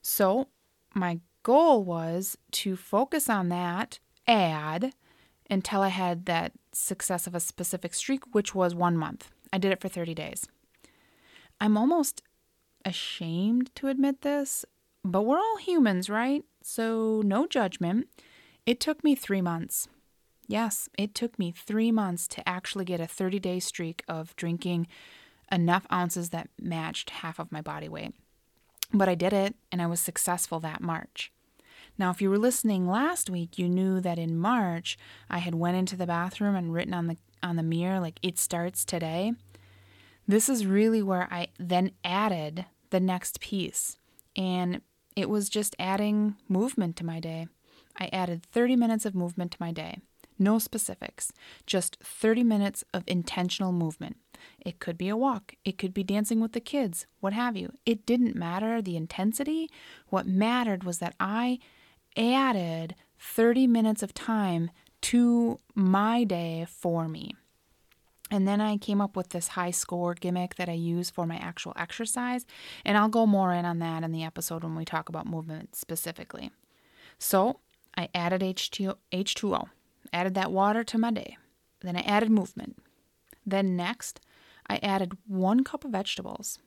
So, 0.02 0.48
my 0.94 1.20
goal 1.42 1.82
was 1.82 2.36
to 2.52 2.76
focus 2.76 3.28
on 3.28 3.48
that, 3.48 3.98
add, 4.26 4.92
until 5.50 5.80
I 5.80 5.88
had 5.88 6.26
that 6.26 6.52
success 6.72 7.26
of 7.26 7.34
a 7.34 7.40
specific 7.40 7.94
streak, 7.94 8.34
which 8.34 8.54
was 8.54 8.74
one 8.74 8.96
month. 8.96 9.30
I 9.52 9.58
did 9.58 9.72
it 9.72 9.80
for 9.80 9.88
30 9.88 10.14
days. 10.14 10.46
I'm 11.60 11.76
almost 11.76 12.22
ashamed 12.84 13.74
to 13.76 13.88
admit 13.88 14.22
this. 14.22 14.64
But 15.04 15.22
we're 15.22 15.38
all 15.38 15.56
humans, 15.56 16.10
right? 16.10 16.44
So, 16.62 17.22
no 17.24 17.46
judgment. 17.46 18.08
It 18.66 18.80
took 18.80 19.02
me 19.02 19.14
three 19.14 19.40
months. 19.40 19.88
Yes, 20.46 20.88
it 20.98 21.14
took 21.14 21.38
me 21.38 21.52
three 21.52 21.92
months 21.92 22.26
to 22.28 22.48
actually 22.48 22.84
get 22.84 23.00
a 23.00 23.06
30 23.06 23.38
day 23.38 23.60
streak 23.60 24.02
of 24.08 24.34
drinking 24.36 24.86
enough 25.52 25.86
ounces 25.92 26.30
that 26.30 26.48
matched 26.60 27.10
half 27.10 27.38
of 27.38 27.52
my 27.52 27.60
body 27.60 27.88
weight. 27.88 28.14
But 28.92 29.08
I 29.08 29.14
did 29.14 29.32
it, 29.32 29.54
and 29.70 29.82
I 29.82 29.86
was 29.86 30.00
successful 30.00 30.60
that 30.60 30.80
March. 30.80 31.32
Now, 31.98 32.10
if 32.10 32.22
you 32.22 32.30
were 32.30 32.38
listening 32.38 32.88
last 32.88 33.28
week, 33.28 33.58
you 33.58 33.68
knew 33.68 34.00
that 34.00 34.18
in 34.18 34.38
March 34.38 34.96
I 35.28 35.38
had 35.38 35.54
went 35.54 35.76
into 35.76 35.96
the 35.96 36.06
bathroom 36.06 36.54
and 36.54 36.72
written 36.72 36.94
on 36.94 37.06
the 37.06 37.16
on 37.42 37.56
the 37.56 37.62
mirror 37.62 38.00
like 38.00 38.18
it 38.22 38.38
starts 38.38 38.84
today. 38.84 39.32
This 40.26 40.48
is 40.48 40.66
really 40.66 41.02
where 41.02 41.28
I 41.30 41.48
then 41.58 41.92
added 42.04 42.66
the 42.90 43.00
next 43.00 43.40
piece. 43.40 43.96
And 44.36 44.82
it 45.16 45.28
was 45.28 45.48
just 45.48 45.74
adding 45.78 46.36
movement 46.48 46.96
to 46.96 47.04
my 47.04 47.20
day. 47.20 47.48
I 47.98 48.08
added 48.12 48.44
30 48.44 48.76
minutes 48.76 49.04
of 49.04 49.14
movement 49.14 49.52
to 49.52 49.58
my 49.60 49.72
day. 49.72 49.98
No 50.38 50.60
specifics, 50.60 51.32
just 51.66 51.96
30 52.02 52.44
minutes 52.44 52.84
of 52.94 53.02
intentional 53.08 53.72
movement. 53.72 54.16
It 54.60 54.78
could 54.78 54.96
be 54.96 55.08
a 55.08 55.16
walk, 55.16 55.54
it 55.64 55.78
could 55.78 55.92
be 55.92 56.04
dancing 56.04 56.40
with 56.40 56.52
the 56.52 56.60
kids, 56.60 57.06
what 57.18 57.32
have 57.32 57.56
you. 57.56 57.72
It 57.84 58.06
didn't 58.06 58.36
matter 58.36 58.80
the 58.80 58.96
intensity. 58.96 59.68
What 60.08 60.26
mattered 60.28 60.84
was 60.84 60.98
that 60.98 61.16
I 61.18 61.58
added 62.16 62.94
30 63.18 63.66
minutes 63.66 64.02
of 64.02 64.14
time 64.14 64.70
to 65.00 65.58
my 65.74 66.22
day 66.22 66.66
for 66.68 67.08
me. 67.08 67.34
And 68.30 68.46
then 68.46 68.60
I 68.60 68.76
came 68.76 69.00
up 69.00 69.16
with 69.16 69.30
this 69.30 69.48
high 69.48 69.70
score 69.70 70.14
gimmick 70.14 70.56
that 70.56 70.68
I 70.68 70.72
use 70.72 71.10
for 71.10 71.26
my 71.26 71.36
actual 71.36 71.72
exercise. 71.76 72.44
And 72.84 72.98
I'll 72.98 73.08
go 73.08 73.26
more 73.26 73.52
in 73.52 73.64
on 73.64 73.78
that 73.78 74.02
in 74.02 74.12
the 74.12 74.24
episode 74.24 74.62
when 74.62 74.76
we 74.76 74.84
talk 74.84 75.08
about 75.08 75.26
movement 75.26 75.74
specifically. 75.74 76.50
So 77.18 77.60
I 77.96 78.08
added 78.14 78.42
H2O, 78.42 79.68
added 80.12 80.34
that 80.34 80.52
water 80.52 80.84
to 80.84 80.98
my 80.98 81.10
day. 81.10 81.36
Then 81.80 81.96
I 81.96 82.00
added 82.00 82.30
movement. 82.30 82.76
Then 83.46 83.76
next, 83.76 84.20
I 84.68 84.76
added 84.82 85.16
one 85.26 85.64
cup 85.64 85.84
of 85.84 85.92
vegetables. 85.92 86.58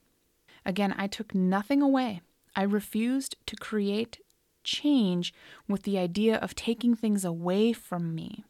Again, 0.66 0.94
I 0.98 1.06
took 1.06 1.34
nothing 1.34 1.80
away. 1.80 2.22
I 2.56 2.62
refused 2.62 3.36
to 3.46 3.56
create 3.56 4.18
change 4.64 5.32
with 5.68 5.84
the 5.84 5.98
idea 5.98 6.36
of 6.36 6.54
taking 6.54 6.94
things 6.94 7.24
away 7.24 7.72
from 7.72 8.14
me. 8.14 8.44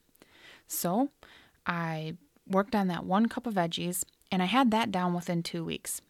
So 0.67 1.11
I 1.67 2.17
worked 2.53 2.75
on 2.75 2.89
that 2.89 3.05
one 3.05 3.27
cup 3.27 3.47
of 3.47 3.55
veggies, 3.55 4.05
and 4.31 4.43
I 4.43 4.47
had 4.47 4.71
that 4.71 4.93
down 4.93 5.15
within 5.15 5.43
two 5.43 5.65
weeks. 5.65 6.01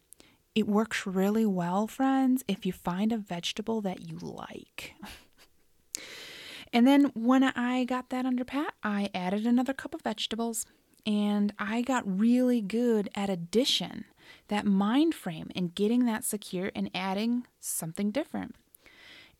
It 0.55 0.67
works 0.67 1.07
really 1.07 1.45
well, 1.45 1.87
friends, 1.87 2.43
if 2.47 2.65
you 2.65 2.71
find 2.71 3.11
a 3.11 3.17
vegetable 3.17 3.81
that 3.81 4.07
you 4.07 4.17
like. 4.21 4.93
and 6.73 6.85
then 6.85 7.05
when 7.15 7.43
I 7.43 7.85
got 7.85 8.09
that 8.09 8.25
under 8.25 8.45
pat, 8.45 8.73
I 8.83 9.09
added 9.15 9.47
another 9.47 9.73
cup 9.73 9.95
of 9.95 10.01
vegetables 10.03 10.65
and 11.05 11.53
I 11.59 11.81
got 11.81 12.03
really 12.05 12.61
good 12.61 13.09
at 13.15 13.29
addition, 13.29 14.05
that 14.47 14.65
mind 14.65 15.13
frame, 15.13 15.49
and 15.55 15.75
getting 15.75 16.05
that 16.05 16.23
secure 16.23 16.71
and 16.75 16.89
adding 16.95 17.45
something 17.59 18.11
different. 18.11 18.55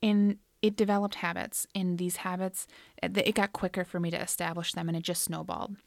And 0.01 0.37
it 0.61 0.75
developed 0.75 1.15
habits, 1.15 1.67
and 1.73 1.97
these 1.97 2.17
habits, 2.17 2.67
eh, 3.01 3.09
it 3.15 3.35
got 3.35 3.53
quicker 3.53 3.85
for 3.85 3.99
me 3.99 4.11
to 4.11 4.21
establish 4.21 4.73
them, 4.73 4.89
and 4.89 4.97
it 4.97 5.03
just 5.03 5.23
snowballed. 5.23 5.77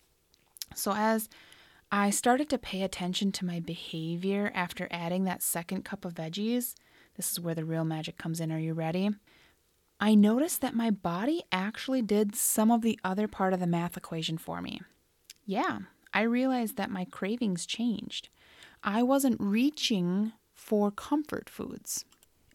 So, 0.75 0.93
as 0.95 1.29
I 1.91 2.11
started 2.11 2.49
to 2.51 2.59
pay 2.59 2.83
attention 2.83 3.33
to 3.33 3.45
my 3.45 3.61
behavior 3.61 4.51
after 4.55 4.89
adding 4.91 5.25
that 5.25 5.43
second 5.43 5.85
cup 5.85 6.05
of 6.05 6.15
veggies, 6.15 6.75
this 7.17 7.31
is 7.31 7.41
where 7.41 7.55
the 7.55 7.65
real 7.65 7.85
magic 7.85 8.19
comes 8.19 8.41
in. 8.41 8.53
Are 8.53 8.59
you 8.59 8.75
ready? 8.75 9.11
I 9.99 10.15
noticed 10.15 10.61
that 10.61 10.75
my 10.75 10.91
body 10.91 11.43
actually 11.51 12.03
did 12.03 12.35
some 12.35 12.71
of 12.71 12.83
the 12.83 12.99
other 13.03 13.29
part 13.29 13.55
of 13.55 13.61
the 13.61 13.67
math 13.67 13.97
equation 13.97 14.37
for 14.37 14.61
me. 14.61 14.83
Yeah, 15.47 15.79
I 16.13 16.23
realized 16.23 16.77
that 16.77 16.91
my 16.91 17.07
cravings 17.07 17.65
changed. 17.65 18.29
I 18.83 19.03
wasn't 19.03 19.41
reaching 19.41 20.33
for 20.53 20.91
comfort 20.91 21.49
foods. 21.49 22.05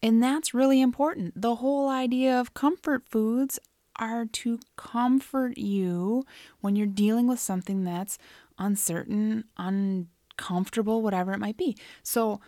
And 0.03 0.21
that's 0.21 0.53
really 0.53 0.81
important. 0.81 1.39
The 1.39 1.55
whole 1.55 1.89
idea 1.89 2.39
of 2.39 2.53
comfort 2.53 3.07
foods 3.07 3.59
are 3.97 4.25
to 4.25 4.59
comfort 4.75 5.57
you 5.57 6.23
when 6.59 6.75
you're 6.75 6.87
dealing 6.87 7.27
with 7.27 7.39
something 7.39 7.83
that's 7.83 8.17
uncertain, 8.57 9.45
uncomfortable, 9.57 11.01
whatever 11.01 11.33
it 11.33 11.39
might 11.39 11.57
be. 11.57 11.75
So, 12.03 12.39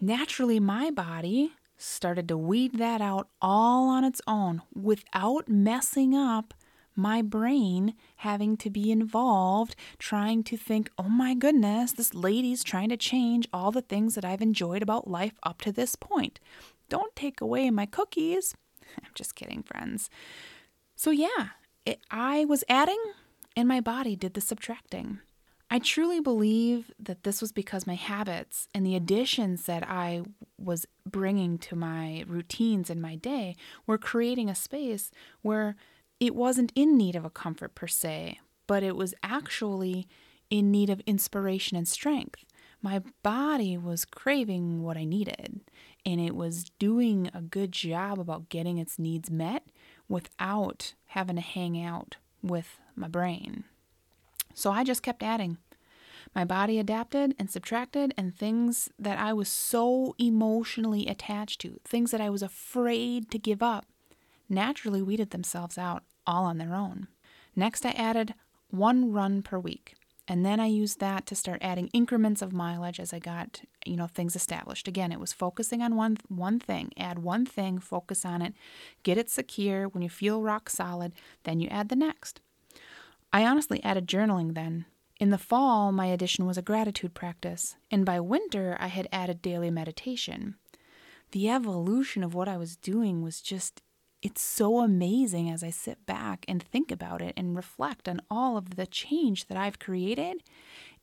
naturally, 0.00 0.60
my 0.60 0.90
body 0.90 1.52
started 1.76 2.28
to 2.28 2.36
weed 2.36 2.78
that 2.78 3.00
out 3.00 3.28
all 3.40 3.88
on 3.88 4.04
its 4.04 4.20
own 4.26 4.62
without 4.74 5.48
messing 5.48 6.14
up 6.14 6.54
my 6.94 7.22
brain 7.22 7.94
having 8.16 8.56
to 8.58 8.70
be 8.70 8.90
involved, 8.90 9.74
trying 9.98 10.42
to 10.44 10.56
think, 10.56 10.90
oh 10.98 11.08
my 11.08 11.34
goodness, 11.34 11.92
this 11.92 12.14
lady's 12.14 12.62
trying 12.62 12.88
to 12.90 12.96
change 12.96 13.48
all 13.52 13.70
the 13.70 13.82
things 13.82 14.14
that 14.14 14.24
I've 14.24 14.42
enjoyed 14.42 14.82
about 14.82 15.08
life 15.08 15.38
up 15.42 15.60
to 15.62 15.72
this 15.72 15.96
point. 15.96 16.38
Don't 16.88 17.14
take 17.16 17.40
away 17.40 17.70
my 17.70 17.86
cookies. 17.86 18.54
I'm 19.02 19.10
just 19.14 19.34
kidding, 19.34 19.62
friends. 19.62 20.10
So, 21.02 21.10
yeah, 21.10 21.48
it, 21.84 21.98
I 22.12 22.44
was 22.44 22.62
adding 22.68 23.02
and 23.56 23.66
my 23.66 23.80
body 23.80 24.14
did 24.14 24.34
the 24.34 24.40
subtracting. 24.40 25.18
I 25.68 25.80
truly 25.80 26.20
believe 26.20 26.92
that 26.96 27.24
this 27.24 27.40
was 27.40 27.50
because 27.50 27.88
my 27.88 27.96
habits 27.96 28.68
and 28.72 28.86
the 28.86 28.94
additions 28.94 29.64
that 29.64 29.82
I 29.82 30.22
was 30.58 30.86
bringing 31.04 31.58
to 31.58 31.74
my 31.74 32.24
routines 32.28 32.88
in 32.88 33.00
my 33.00 33.16
day 33.16 33.56
were 33.84 33.98
creating 33.98 34.48
a 34.48 34.54
space 34.54 35.10
where 35.40 35.74
it 36.20 36.36
wasn't 36.36 36.70
in 36.76 36.96
need 36.96 37.16
of 37.16 37.24
a 37.24 37.30
comfort 37.30 37.74
per 37.74 37.88
se, 37.88 38.38
but 38.68 38.84
it 38.84 38.94
was 38.94 39.12
actually 39.24 40.06
in 40.50 40.70
need 40.70 40.88
of 40.88 41.00
inspiration 41.00 41.76
and 41.76 41.88
strength. 41.88 42.44
My 42.80 43.02
body 43.24 43.76
was 43.76 44.04
craving 44.04 44.84
what 44.84 44.96
I 44.96 45.04
needed, 45.04 45.62
and 46.06 46.20
it 46.20 46.36
was 46.36 46.70
doing 46.78 47.28
a 47.34 47.42
good 47.42 47.72
job 47.72 48.20
about 48.20 48.48
getting 48.48 48.78
its 48.78 49.00
needs 49.00 49.32
met 49.32 49.64
without 50.12 50.92
having 51.06 51.36
to 51.36 51.42
hang 51.42 51.82
out 51.82 52.16
with 52.42 52.78
my 52.94 53.08
brain. 53.08 53.64
So 54.52 54.70
I 54.70 54.84
just 54.84 55.02
kept 55.02 55.22
adding. 55.22 55.56
My 56.34 56.44
body 56.44 56.78
adapted 56.78 57.34
and 57.38 57.50
subtracted, 57.50 58.12
and 58.16 58.36
things 58.36 58.90
that 58.98 59.18
I 59.18 59.32
was 59.32 59.48
so 59.48 60.14
emotionally 60.18 61.06
attached 61.06 61.62
to, 61.62 61.80
things 61.84 62.10
that 62.10 62.20
I 62.20 62.28
was 62.28 62.42
afraid 62.42 63.30
to 63.30 63.38
give 63.38 63.62
up, 63.62 63.86
naturally 64.48 65.00
weeded 65.02 65.30
themselves 65.30 65.78
out 65.78 66.02
all 66.26 66.44
on 66.44 66.58
their 66.58 66.74
own. 66.74 67.08
Next, 67.56 67.86
I 67.86 67.90
added 67.90 68.34
one 68.70 69.12
run 69.12 69.42
per 69.42 69.58
week. 69.58 69.94
And 70.28 70.46
then 70.46 70.60
I 70.60 70.66
used 70.66 71.00
that 71.00 71.26
to 71.26 71.34
start 71.34 71.62
adding 71.62 71.88
increments 71.88 72.42
of 72.42 72.52
mileage 72.52 73.00
as 73.00 73.12
I 73.12 73.18
got, 73.18 73.62
you 73.84 73.96
know, 73.96 74.06
things 74.06 74.36
established. 74.36 74.86
Again, 74.86 75.10
it 75.10 75.18
was 75.18 75.32
focusing 75.32 75.82
on 75.82 75.96
one 75.96 76.18
one 76.28 76.60
thing. 76.60 76.92
Add 76.96 77.18
one 77.18 77.44
thing, 77.44 77.78
focus 77.80 78.24
on 78.24 78.40
it, 78.40 78.54
get 79.02 79.18
it 79.18 79.28
secure. 79.28 79.88
When 79.88 80.02
you 80.02 80.08
feel 80.08 80.42
rock 80.42 80.70
solid, 80.70 81.12
then 81.42 81.58
you 81.58 81.68
add 81.68 81.88
the 81.88 81.96
next. 81.96 82.40
I 83.32 83.44
honestly 83.44 83.82
added 83.82 84.06
journaling 84.06 84.54
then. 84.54 84.86
In 85.18 85.30
the 85.30 85.38
fall, 85.38 85.92
my 85.92 86.06
addition 86.06 86.46
was 86.46 86.58
a 86.58 86.62
gratitude 86.62 87.14
practice, 87.14 87.76
and 87.90 88.04
by 88.04 88.18
winter, 88.20 88.76
I 88.80 88.88
had 88.88 89.08
added 89.12 89.40
daily 89.42 89.70
meditation. 89.70 90.56
The 91.32 91.48
evolution 91.48 92.22
of 92.22 92.34
what 92.34 92.48
I 92.48 92.56
was 92.56 92.76
doing 92.76 93.22
was 93.22 93.40
just 93.40 93.82
it's 94.22 94.40
so 94.40 94.78
amazing 94.78 95.50
as 95.50 95.64
I 95.64 95.70
sit 95.70 96.06
back 96.06 96.44
and 96.46 96.62
think 96.62 96.92
about 96.92 97.20
it 97.20 97.34
and 97.36 97.56
reflect 97.56 98.08
on 98.08 98.22
all 98.30 98.56
of 98.56 98.76
the 98.76 98.86
change 98.86 99.46
that 99.48 99.58
I've 99.58 99.80
created 99.80 100.44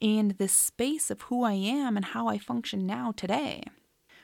and 0.01 0.31
the 0.31 0.47
space 0.47 1.11
of 1.11 1.23
who 1.23 1.43
I 1.43 1.53
am 1.53 1.97
and 1.97 2.05
how 2.05 2.29
I 2.29 2.37
function 2.37 2.85
now 2.85 3.11
today. 3.11 3.63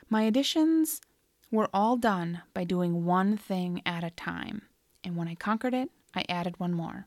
My 0.08 0.22
additions 0.22 1.02
were 1.50 1.68
all 1.74 1.96
done 1.96 2.42
by 2.54 2.64
doing 2.64 3.04
one 3.04 3.36
thing 3.36 3.82
at 3.84 4.02
a 4.02 4.10
time. 4.10 4.62
And 5.04 5.14
when 5.14 5.28
I 5.28 5.34
conquered 5.34 5.74
it, 5.74 5.90
I 6.14 6.24
added 6.28 6.58
one 6.58 6.72
more. 6.72 7.06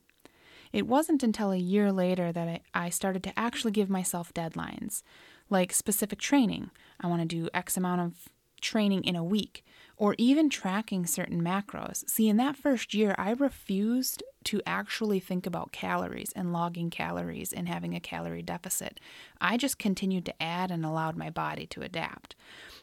It 0.71 0.87
wasn't 0.87 1.23
until 1.23 1.51
a 1.51 1.57
year 1.57 1.91
later 1.91 2.31
that 2.31 2.61
I, 2.73 2.89
started 2.89 3.23
to 3.23 3.39
actually 3.39 3.71
give 3.71 3.89
myself 3.89 4.31
deadlines, 4.33 5.01
like 5.49 5.73
specific 5.73 6.19
training. 6.19 6.69
I 7.01 7.07
want 7.07 7.21
to 7.21 7.27
do 7.27 7.49
X 7.53 7.75
amount 7.75 8.01
of 8.01 8.29
training 8.61 9.03
in 9.03 9.15
a 9.15 9.23
week 9.23 9.65
or 9.99 10.15
even 10.17 10.49
tracking 10.49 11.05
certain 11.05 11.43
macros. 11.43 12.09
See, 12.09 12.29
in 12.29 12.37
that 12.37 12.55
first 12.55 12.93
year, 12.93 13.13
I 13.17 13.31
refused 13.31 14.23
to 14.45 14.61
actually 14.65 15.19
think 15.19 15.45
about 15.45 15.73
calories 15.73 16.31
and 16.37 16.53
logging 16.53 16.89
calories 16.89 17.51
and 17.51 17.67
having 17.67 17.93
a 17.93 17.99
calorie 17.99 18.41
deficit. 18.41 19.01
I 19.41 19.57
just 19.57 19.77
continued 19.77 20.25
to 20.27 20.41
add 20.41 20.71
and 20.71 20.85
allowed 20.85 21.17
my 21.17 21.29
body 21.29 21.67
to 21.67 21.81
adapt. 21.81 22.33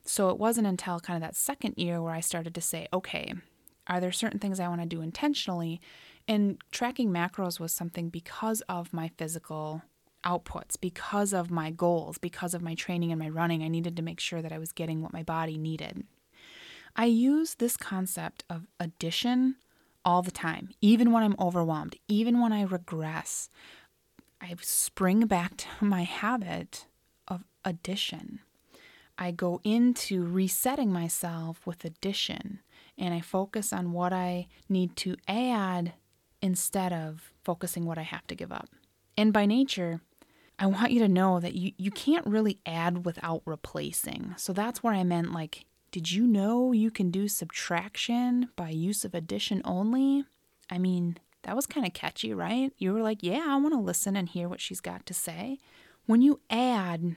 So 0.04 0.28
it 0.28 0.38
wasn't 0.38 0.66
until 0.66 1.00
kind 1.00 1.16
of 1.16 1.26
that 1.26 1.34
second 1.34 1.78
year 1.78 2.02
where 2.02 2.12
I 2.12 2.20
started 2.20 2.54
to 2.54 2.60
say, 2.60 2.86
okay, 2.92 3.32
are 3.86 3.98
there 3.98 4.12
certain 4.12 4.38
things 4.38 4.60
I 4.60 4.68
want 4.68 4.82
to 4.82 4.86
do 4.86 5.00
intentionally? 5.00 5.80
And 6.28 6.58
tracking 6.70 7.10
macros 7.10 7.58
was 7.58 7.72
something 7.72 8.10
because 8.10 8.60
of 8.68 8.92
my 8.92 9.10
physical 9.16 9.80
outputs, 10.22 10.78
because 10.78 11.32
of 11.32 11.50
my 11.50 11.70
goals, 11.70 12.18
because 12.18 12.52
of 12.52 12.60
my 12.60 12.74
training 12.74 13.10
and 13.10 13.18
my 13.18 13.30
running. 13.30 13.62
I 13.62 13.68
needed 13.68 13.96
to 13.96 14.02
make 14.02 14.20
sure 14.20 14.42
that 14.42 14.52
I 14.52 14.58
was 14.58 14.72
getting 14.72 15.00
what 15.00 15.14
my 15.14 15.22
body 15.22 15.56
needed. 15.56 16.04
I 16.98 17.04
use 17.04 17.54
this 17.54 17.76
concept 17.76 18.42
of 18.48 18.66
addition 18.80 19.56
all 20.02 20.22
the 20.22 20.30
time, 20.30 20.70
even 20.80 21.12
when 21.12 21.22
I'm 21.22 21.36
overwhelmed, 21.38 21.96
even 22.08 22.40
when 22.40 22.54
I 22.54 22.62
regress. 22.62 23.50
I 24.40 24.54
spring 24.62 25.26
back 25.26 25.58
to 25.58 25.66
my 25.84 26.04
habit 26.04 26.86
of 27.28 27.44
addition. 27.64 28.40
I 29.18 29.30
go 29.30 29.60
into 29.62 30.24
resetting 30.24 30.90
myself 30.90 31.66
with 31.66 31.84
addition 31.84 32.60
and 32.98 33.12
I 33.12 33.20
focus 33.20 33.72
on 33.72 33.92
what 33.92 34.12
I 34.12 34.46
need 34.68 34.96
to 34.96 35.16
add 35.28 35.94
instead 36.40 36.92
of 36.92 37.32
focusing 37.42 37.84
what 37.84 37.98
I 37.98 38.02
have 38.02 38.26
to 38.28 38.34
give 38.34 38.52
up. 38.52 38.68
And 39.18 39.32
by 39.32 39.46
nature, 39.46 40.00
I 40.58 40.66
want 40.66 40.92
you 40.92 41.00
to 41.00 41.08
know 41.08 41.40
that 41.40 41.54
you, 41.54 41.72
you 41.76 41.90
can't 41.90 42.26
really 42.26 42.58
add 42.64 43.04
without 43.04 43.42
replacing. 43.44 44.34
So 44.38 44.52
that's 44.52 44.82
where 44.82 44.94
I 44.94 45.04
meant 45.04 45.32
like 45.32 45.66
did 45.96 46.12
you 46.12 46.26
know 46.26 46.72
you 46.72 46.90
can 46.90 47.10
do 47.10 47.26
subtraction 47.26 48.50
by 48.54 48.68
use 48.68 49.02
of 49.06 49.14
addition 49.14 49.62
only? 49.64 50.26
I 50.68 50.76
mean, 50.76 51.16
that 51.44 51.56
was 51.56 51.64
kind 51.64 51.86
of 51.86 51.94
catchy, 51.94 52.34
right? 52.34 52.70
You 52.76 52.92
were 52.92 53.00
like, 53.00 53.22
yeah, 53.22 53.46
I 53.48 53.56
want 53.56 53.72
to 53.72 53.80
listen 53.80 54.14
and 54.14 54.28
hear 54.28 54.46
what 54.46 54.60
she's 54.60 54.82
got 54.82 55.06
to 55.06 55.14
say. 55.14 55.56
When 56.04 56.20
you 56.20 56.40
add, 56.50 57.16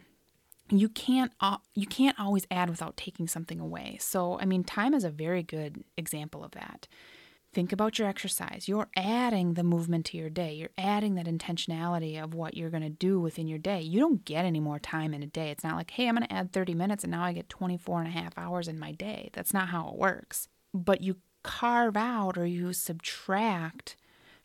you 0.69 0.87
can't 0.87 1.33
you 1.75 1.87
can't 1.87 2.17
always 2.17 2.47
add 2.49 2.69
without 2.69 2.95
taking 2.95 3.27
something 3.27 3.59
away. 3.59 3.97
So, 3.99 4.39
I 4.39 4.45
mean, 4.45 4.63
time 4.63 4.93
is 4.93 5.03
a 5.03 5.09
very 5.09 5.43
good 5.43 5.83
example 5.97 6.41
of 6.45 6.51
that. 6.51 6.87
Think 7.51 7.71
about 7.71 7.97
your 7.97 8.07
exercise. 8.07 8.67
You're 8.67 8.89
adding 8.95 9.55
the 9.55 9.63
movement 9.63 10.05
to 10.07 10.17
your 10.17 10.29
day. 10.29 10.53
You're 10.53 10.69
adding 10.77 11.15
that 11.15 11.25
intentionality 11.25 12.21
of 12.21 12.35
what 12.35 12.55
you're 12.55 12.69
going 12.69 12.83
to 12.83 12.89
do 12.89 13.19
within 13.19 13.47
your 13.47 13.57
day. 13.57 13.81
You 13.81 13.99
don't 13.99 14.23
get 14.23 14.45
any 14.45 14.59
more 14.59 14.77
time 14.77 15.15
in 15.15 15.23
a 15.23 15.27
day. 15.27 15.49
It's 15.49 15.63
not 15.63 15.75
like, 15.75 15.89
hey, 15.91 16.07
I'm 16.07 16.15
going 16.15 16.27
to 16.27 16.33
add 16.33 16.51
30 16.51 16.75
minutes 16.75 17.03
and 17.03 17.11
now 17.11 17.23
I 17.23 17.33
get 17.33 17.49
24 17.49 18.01
and 18.01 18.07
a 18.07 18.11
half 18.11 18.37
hours 18.37 18.67
in 18.67 18.77
my 18.77 18.91
day. 18.91 19.31
That's 19.33 19.53
not 19.53 19.69
how 19.69 19.89
it 19.89 19.95
works. 19.95 20.47
But 20.75 21.01
you 21.01 21.17
carve 21.41 21.97
out 21.97 22.37
or 22.37 22.45
you 22.45 22.71
subtract 22.71 23.95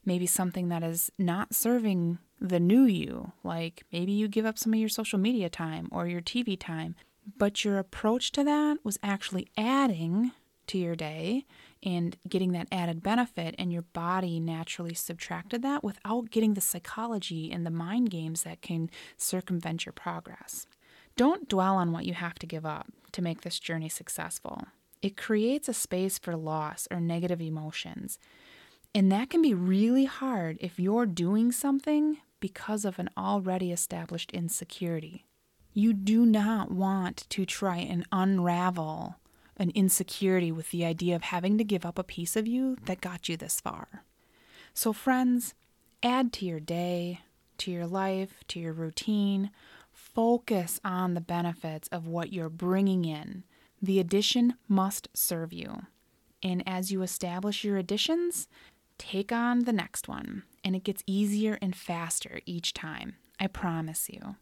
maybe 0.06 0.26
something 0.26 0.68
that 0.68 0.82
is 0.82 1.10
not 1.18 1.54
serving 1.54 2.18
the 2.40 2.60
new 2.60 2.84
you. 2.84 3.32
Like 3.42 3.84
maybe 3.92 4.12
you 4.12 4.28
give 4.28 4.46
up 4.46 4.58
some 4.58 4.72
of 4.72 4.80
your 4.80 4.88
social 4.88 5.18
media 5.18 5.50
time 5.50 5.88
or 5.92 6.06
your 6.06 6.22
TV 6.22 6.58
time. 6.58 6.94
But 7.36 7.64
your 7.64 7.78
approach 7.78 8.32
to 8.32 8.44
that 8.44 8.78
was 8.82 8.98
actually 9.02 9.48
adding 9.58 10.32
to 10.68 10.78
your 10.78 10.94
day 10.94 11.44
and 11.84 12.16
getting 12.28 12.52
that 12.52 12.68
added 12.72 13.02
benefit, 13.02 13.54
and 13.58 13.72
your 13.72 13.82
body 13.82 14.40
naturally 14.40 14.94
subtracted 14.94 15.62
that 15.62 15.84
without 15.84 16.30
getting 16.30 16.54
the 16.54 16.60
psychology 16.60 17.52
and 17.52 17.66
the 17.66 17.70
mind 17.70 18.10
games 18.10 18.42
that 18.42 18.62
can 18.62 18.90
circumvent 19.16 19.84
your 19.84 19.92
progress. 19.92 20.66
Don't 21.16 21.48
dwell 21.48 21.76
on 21.76 21.92
what 21.92 22.06
you 22.06 22.14
have 22.14 22.38
to 22.40 22.46
give 22.46 22.66
up 22.66 22.86
to 23.12 23.22
make 23.22 23.42
this 23.42 23.60
journey 23.60 23.88
successful. 23.88 24.62
It 25.02 25.16
creates 25.16 25.68
a 25.68 25.74
space 25.74 26.18
for 26.18 26.34
loss 26.34 26.88
or 26.90 26.98
negative 26.98 27.40
emotions. 27.40 28.18
And 28.94 29.12
that 29.12 29.28
can 29.28 29.42
be 29.42 29.54
really 29.54 30.06
hard 30.06 30.56
if 30.60 30.78
you're 30.78 31.06
doing 31.06 31.52
something 31.52 32.18
because 32.40 32.84
of 32.84 32.98
an 32.98 33.10
already 33.16 33.70
established 33.70 34.30
insecurity. 34.32 35.26
You 35.72 35.92
do 35.92 36.24
not 36.24 36.70
want 36.70 37.26
to 37.30 37.44
try 37.44 37.78
and 37.78 38.06
unravel 38.12 39.16
an 39.56 39.70
insecurity 39.74 40.50
with 40.50 40.70
the 40.70 40.84
idea 40.84 41.14
of 41.14 41.22
having 41.22 41.58
to 41.58 41.64
give 41.64 41.86
up 41.86 41.98
a 41.98 42.04
piece 42.04 42.36
of 42.36 42.46
you 42.46 42.76
that 42.86 43.00
got 43.00 43.28
you 43.28 43.36
this 43.36 43.60
far. 43.60 44.04
So, 44.72 44.92
friends, 44.92 45.54
add 46.02 46.32
to 46.34 46.44
your 46.44 46.60
day, 46.60 47.20
to 47.58 47.70
your 47.70 47.86
life, 47.86 48.42
to 48.48 48.60
your 48.60 48.72
routine. 48.72 49.50
Focus 49.92 50.80
on 50.84 51.14
the 51.14 51.20
benefits 51.20 51.88
of 51.88 52.06
what 52.06 52.32
you're 52.32 52.48
bringing 52.48 53.04
in. 53.04 53.44
The 53.80 54.00
addition 54.00 54.54
must 54.68 55.08
serve 55.14 55.52
you. 55.52 55.86
And 56.42 56.62
as 56.66 56.90
you 56.90 57.02
establish 57.02 57.64
your 57.64 57.76
additions, 57.76 58.48
take 58.98 59.32
on 59.32 59.60
the 59.60 59.72
next 59.72 60.08
one. 60.08 60.42
And 60.64 60.74
it 60.74 60.84
gets 60.84 61.04
easier 61.06 61.58
and 61.62 61.76
faster 61.76 62.40
each 62.46 62.74
time. 62.74 63.16
I 63.38 63.46
promise 63.46 64.08
you. 64.08 64.36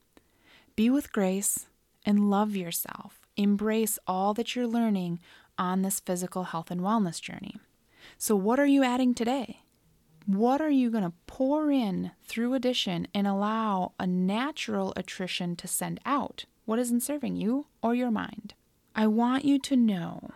Be 0.75 0.89
with 0.89 1.13
grace 1.13 1.67
and 2.05 2.31
love 2.31 2.57
yourself 2.57 3.22
Embrace 3.37 3.99
all 4.07 4.35
that 4.35 4.55
you're 4.55 4.67
learning 4.67 5.21
on 5.59 5.83
this 5.83 6.01
physical 6.01 6.45
health 6.45 6.71
and 6.71 6.81
wellness 6.81 7.21
journey. 7.21 7.57
So, 8.19 8.37
what 8.37 8.59
are 8.59 8.67
you 8.67 8.83
adding 8.83 9.15
today? 9.15 9.61
What 10.27 10.61
are 10.61 10.71
you 10.71 10.91
going 10.91 11.05
to 11.05 11.13
pour 11.27 11.71
in 11.71 12.13
through 12.25 12.55
addition 12.55 13.09
and 13.15 13.27
allow 13.27 13.93
a 13.99 14.07
natural 14.07 14.93
attrition 14.97 15.57
to 15.57 15.67
send 15.67 16.01
out? 16.05 16.45
What 16.65 16.79
isn't 16.79 17.03
serving 17.03 17.37
you 17.37 17.67
or 17.83 17.95
your 17.95 18.11
mind? 18.11 18.55
I 18.95 19.07
want 19.09 19.45
you 19.45 19.59
to 19.61 19.77
know 19.77 20.31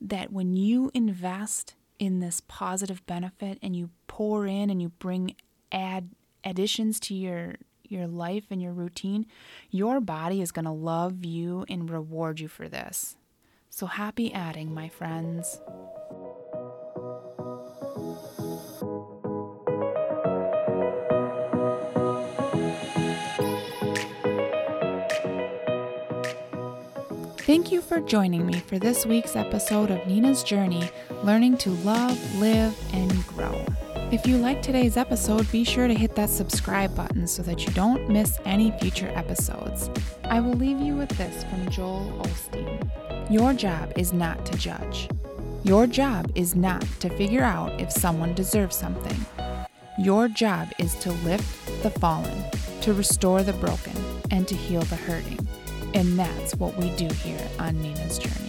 that 0.00 0.32
when 0.32 0.56
you 0.56 0.90
invest 0.94 1.74
in 1.98 2.20
this 2.20 2.42
positive 2.48 3.04
benefit 3.06 3.58
and 3.62 3.76
you 3.76 3.90
pour 4.06 4.46
in 4.46 4.70
and 4.70 4.80
you 4.80 4.88
bring 4.88 5.34
add 5.70 6.10
additions 6.44 6.98
to 7.00 7.14
your 7.14 7.56
your 7.90 8.06
life 8.06 8.44
and 8.50 8.60
your 8.60 8.72
routine, 8.72 9.26
your 9.70 10.00
body 10.00 10.40
is 10.40 10.52
going 10.52 10.64
to 10.64 10.70
love 10.70 11.24
you 11.24 11.64
and 11.68 11.90
reward 11.90 12.40
you 12.40 12.48
for 12.48 12.68
this. 12.68 13.16
So 13.70 13.86
happy 13.86 14.32
adding, 14.32 14.72
my 14.74 14.88
friends. 14.88 15.60
Thank 27.48 27.72
you 27.72 27.80
for 27.80 28.00
joining 28.00 28.44
me 28.44 28.60
for 28.60 28.78
this 28.78 29.06
week's 29.06 29.34
episode 29.34 29.90
of 29.90 30.06
Nina's 30.06 30.42
Journey 30.42 30.90
Learning 31.22 31.56
to 31.58 31.70
Love, 31.70 32.34
Live, 32.34 32.76
and 32.92 33.26
Grow. 33.28 33.64
If 34.10 34.26
you 34.26 34.38
like 34.38 34.62
today's 34.62 34.96
episode, 34.96 35.52
be 35.52 35.64
sure 35.64 35.86
to 35.86 35.92
hit 35.92 36.14
that 36.14 36.30
subscribe 36.30 36.96
button 36.96 37.26
so 37.26 37.42
that 37.42 37.66
you 37.66 37.72
don't 37.74 38.08
miss 38.08 38.38
any 38.46 38.70
future 38.80 39.12
episodes. 39.14 39.90
I 40.24 40.40
will 40.40 40.54
leave 40.54 40.80
you 40.80 40.96
with 40.96 41.10
this 41.10 41.44
from 41.44 41.68
Joel 41.68 42.18
Osteen 42.24 42.90
Your 43.30 43.52
job 43.52 43.92
is 43.98 44.14
not 44.14 44.46
to 44.46 44.56
judge. 44.56 45.10
Your 45.62 45.86
job 45.86 46.32
is 46.34 46.54
not 46.54 46.86
to 47.00 47.10
figure 47.10 47.42
out 47.42 47.78
if 47.78 47.92
someone 47.92 48.32
deserves 48.32 48.76
something. 48.76 49.26
Your 49.98 50.26
job 50.26 50.72
is 50.78 50.94
to 51.00 51.12
lift 51.12 51.82
the 51.82 51.90
fallen, 51.90 52.44
to 52.80 52.94
restore 52.94 53.42
the 53.42 53.52
broken, 53.52 53.92
and 54.30 54.48
to 54.48 54.54
heal 54.54 54.82
the 54.82 54.96
hurting. 54.96 55.46
And 55.92 56.18
that's 56.18 56.54
what 56.54 56.74
we 56.78 56.88
do 56.96 57.08
here 57.08 57.46
on 57.58 57.82
Nina's 57.82 58.18
Journey. 58.18 58.47